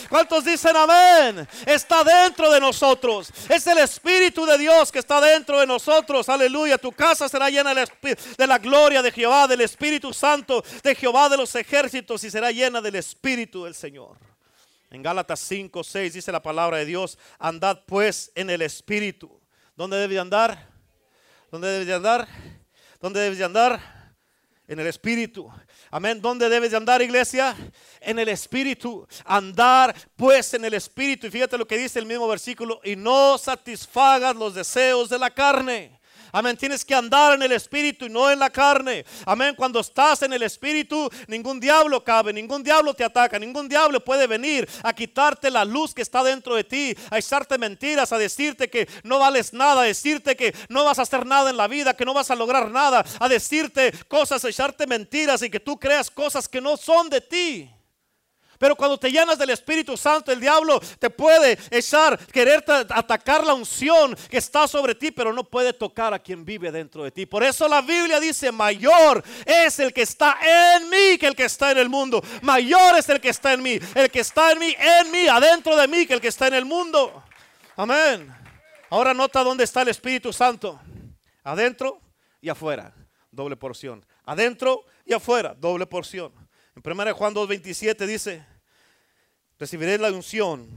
¿Cuántos 0.10 0.46
dicen 0.46 0.76
amén? 0.76 1.48
Está 1.66 2.04
dentro 2.04 2.52
de 2.52 2.60
nosotros. 2.60 3.32
Es 3.50 3.66
el 3.68 3.80
Espíritu 3.80 4.46
de 4.46 4.58
Dios 4.58 4.92
que 4.92 5.00
está 5.00 5.20
dentro 5.22 5.60
de 5.60 5.68
nosotros. 5.68 6.30
Aleluya. 6.30 6.78
Tu 6.78 6.92
casa 6.92 7.28
será 7.28 7.50
llena 7.50 7.74
de 7.74 8.48
la 8.48 8.58
gloria 8.58 9.02
de 9.02 9.12
Jehová, 9.12 9.48
del 9.48 9.62
Espíritu 9.62 10.14
Santo, 10.14 10.64
de 10.84 10.96
Jehová 10.96 11.30
de 11.30 11.38
los 11.38 11.54
ejércitos 11.56 12.24
y 12.24 12.32
será 12.32 12.52
llena 12.52 12.82
del 12.82 12.96
Espíritu 12.96 13.66
del 13.66 13.76
Señor. 13.76 14.18
En 14.90 15.02
Gálatas 15.02 15.40
5, 15.40 15.84
6 15.84 16.14
dice 16.14 16.32
la 16.32 16.42
palabra 16.42 16.78
de 16.78 16.86
Dios, 16.86 17.18
andad 17.40 17.80
pues 17.86 18.32
en 18.36 18.50
el 18.50 18.62
Espíritu. 18.62 19.40
¿Dónde 19.76 19.98
debe 19.98 20.20
andar? 20.20 20.68
¿Dónde 21.50 21.70
debe 21.70 21.86
de 21.86 21.94
andar? 21.94 22.28
¿Dónde 23.00 23.20
debe 23.22 23.36
de 23.36 23.44
andar? 23.44 23.82
En 24.68 24.80
el 24.80 24.88
Espíritu. 24.88 25.52
Amén. 25.94 26.22
¿Dónde 26.22 26.48
debes 26.48 26.72
de 26.72 26.78
andar, 26.78 27.02
iglesia? 27.02 27.54
En 28.00 28.18
el 28.18 28.30
Espíritu. 28.30 29.06
Andar 29.26 29.94
pues 30.16 30.54
en 30.54 30.64
el 30.64 30.74
Espíritu. 30.74 31.28
Y 31.28 31.32
fíjate 31.32 31.58
lo 31.58 31.68
que 31.68 31.78
dice 31.78 32.00
el 32.00 32.06
mismo 32.06 32.30
versículo. 32.30 32.80
Y 32.86 32.96
no 32.96 33.38
satisfagas 33.38 34.34
los 34.34 34.56
deseos 34.56 35.10
de 35.10 35.20
la 35.20 35.30
carne. 35.30 36.00
Amén. 36.32 36.58
Tienes 36.58 36.86
que 36.86 36.96
andar 36.96 37.34
en 37.34 37.42
el 37.42 37.52
Espíritu 37.52 38.06
y 38.06 38.10
no 38.10 38.30
en 38.32 38.40
la 38.40 38.50
carne. 38.50 39.06
Amén. 39.26 39.56
Cuando 39.56 39.80
estás 39.80 40.22
en 40.22 40.34
el 40.34 40.44
Espíritu, 40.44 41.10
ningún 41.28 41.60
diablo 41.60 42.04
cabe, 42.04 42.34
ningún 42.34 42.64
diablo 42.64 42.94
te 42.94 43.04
ataca, 43.04 43.38
ningún 43.38 43.68
diablo 43.68 44.04
puede 44.04 44.28
venir 44.28 44.68
a 44.84 44.94
quitarte 44.94 45.52
la 45.52 45.66
luz 45.66 45.94
que 45.94 46.02
está 46.02 46.24
dentro 46.24 46.56
de 46.56 46.64
ti, 46.64 46.96
a 47.10 47.18
echarte 47.18 47.58
mentiras, 47.58 48.12
a 48.12 48.18
decirte 48.18 48.70
que 48.70 48.88
no 49.04 49.20
vales 49.20 49.54
nada, 49.54 49.82
a 49.82 49.86
decirte 49.86 50.36
que 50.36 50.56
no 50.70 50.86
vas 50.86 51.00
a 51.00 51.04
hacer 51.04 51.26
nada 51.26 51.50
en 51.50 51.58
la 51.58 51.68
vida, 51.68 51.96
que 51.96 52.06
no 52.06 52.14
vas 52.14 52.32
a 52.32 52.36
lograr 52.36 52.72
nada, 52.72 53.04
a 53.20 53.30
decirte 53.30 53.92
cosas, 54.08 54.44
a 54.46 54.50
echarte 54.50 54.88
mentiras 54.88 55.42
y 55.42 55.50
que 55.50 55.60
tú 55.60 55.80
creas 55.80 56.10
cosas 56.10 56.48
que 56.48 56.62
no 56.62 56.78
son 56.78 57.10
de 57.10 57.22
ti. 57.22 57.70
Pero 58.62 58.76
cuando 58.76 59.00
te 59.00 59.12
llenas 59.12 59.40
del 59.40 59.50
Espíritu 59.50 59.98
Santo, 59.98 60.32
el 60.32 60.40
diablo 60.40 60.80
te 61.00 61.10
puede 61.10 61.58
echar, 61.72 62.16
querer 62.28 62.64
atacar 62.90 63.44
la 63.44 63.56
unción 63.56 64.16
que 64.30 64.38
está 64.38 64.68
sobre 64.68 64.94
ti, 64.94 65.10
pero 65.10 65.34
no 65.34 65.44
puede 65.44 65.74
tocar 65.74 66.14
a 66.14 66.20
quien 66.20 66.46
vive 66.46 66.72
dentro 66.72 67.04
de 67.04 67.10
ti. 67.10 67.26
Por 67.26 67.44
eso 67.44 67.68
la 67.68 67.82
Biblia 67.82 68.20
dice, 68.20 68.52
mayor 68.52 69.24
es 69.48 69.80
el 69.80 69.92
que 69.92 70.04
está 70.04 70.38
en 70.78 70.92
mí 70.92 71.18
que 71.18 71.26
el 71.26 71.36
que 71.36 71.46
está 71.46 71.72
en 71.72 71.80
el 71.80 71.90
mundo. 71.90 72.24
Mayor 72.44 73.00
es 73.00 73.10
el 73.10 73.20
que 73.20 73.30
está 73.30 73.52
en 73.54 73.64
mí, 73.64 73.80
el 73.96 74.12
que 74.12 74.20
está 74.20 74.52
en 74.52 74.60
mí, 74.60 74.76
en 74.78 75.10
mí, 75.10 75.28
adentro 75.28 75.76
de 75.76 75.88
mí 75.88 76.06
que 76.06 76.14
el 76.14 76.22
que 76.22 76.28
está 76.28 76.46
en 76.46 76.54
el 76.54 76.66
mundo. 76.66 77.24
Amén. 77.76 78.32
Ahora 78.92 79.16
nota 79.16 79.44
dónde 79.44 79.64
está 79.64 79.82
el 79.82 79.88
Espíritu 79.88 80.32
Santo. 80.32 80.80
Adentro 81.44 82.00
y 82.40 82.50
afuera. 82.50 82.94
Doble 83.32 83.58
porción. 83.58 84.06
Adentro 84.24 84.86
y 85.04 85.14
afuera. 85.14 85.56
Doble 85.58 85.88
porción. 85.88 86.32
En 86.76 86.84
1 86.86 87.16
Juan 87.16 87.34
2.27 87.34 88.06
dice, 88.06 88.51
Recibiréis 89.62 90.00
la 90.00 90.12
unción 90.12 90.68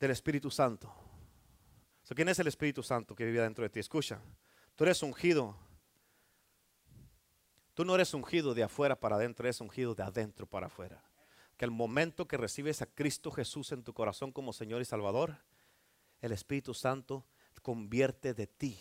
del 0.00 0.10
Espíritu 0.10 0.50
Santo. 0.50 0.92
So, 2.02 2.12
¿Quién 2.12 2.28
es 2.28 2.40
el 2.40 2.48
Espíritu 2.48 2.82
Santo 2.82 3.14
que 3.14 3.24
vive 3.24 3.40
dentro 3.40 3.62
de 3.62 3.70
ti? 3.70 3.78
Escucha, 3.78 4.20
tú 4.74 4.82
eres 4.82 5.00
ungido. 5.04 5.56
Tú 7.74 7.84
no 7.84 7.94
eres 7.94 8.12
ungido 8.14 8.52
de 8.52 8.64
afuera 8.64 8.98
para 8.98 9.14
adentro, 9.14 9.46
eres 9.46 9.60
ungido 9.60 9.94
de 9.94 10.02
adentro 10.02 10.44
para 10.44 10.66
afuera. 10.66 11.04
Que 11.56 11.66
el 11.66 11.70
momento 11.70 12.26
que 12.26 12.36
recibes 12.36 12.82
a 12.82 12.86
Cristo 12.86 13.30
Jesús 13.30 13.70
en 13.70 13.84
tu 13.84 13.94
corazón 13.94 14.32
como 14.32 14.52
Señor 14.52 14.82
y 14.82 14.84
Salvador, 14.84 15.38
el 16.20 16.32
Espíritu 16.32 16.74
Santo 16.74 17.24
convierte 17.62 18.34
de 18.34 18.48
ti, 18.48 18.76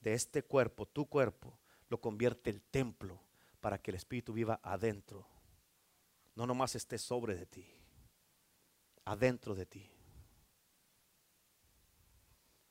de 0.00 0.14
este 0.14 0.42
cuerpo, 0.42 0.86
tu 0.86 1.06
cuerpo, 1.06 1.56
lo 1.88 2.00
convierte 2.00 2.50
el 2.50 2.62
templo 2.62 3.22
para 3.60 3.78
que 3.78 3.92
el 3.92 3.94
Espíritu 3.94 4.32
viva 4.32 4.58
adentro. 4.60 5.35
No 6.36 6.46
nomás 6.46 6.74
esté 6.74 6.98
sobre 6.98 7.34
de 7.34 7.46
ti, 7.46 7.66
adentro 9.04 9.54
de 9.54 9.66
ti. 9.66 9.90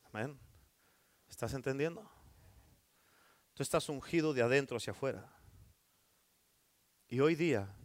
Amén. 0.04 0.40
¿Estás 1.28 1.54
entendiendo? 1.54 2.10
Tú 3.56 3.64
estás 3.64 3.90
ungido 3.90 4.34
de 4.34 4.44
adentro 4.44 4.78
hacia 4.78 4.92
afuera. 4.92 5.30
Y 7.08 7.20
hoy 7.20 7.36
día 7.36 7.76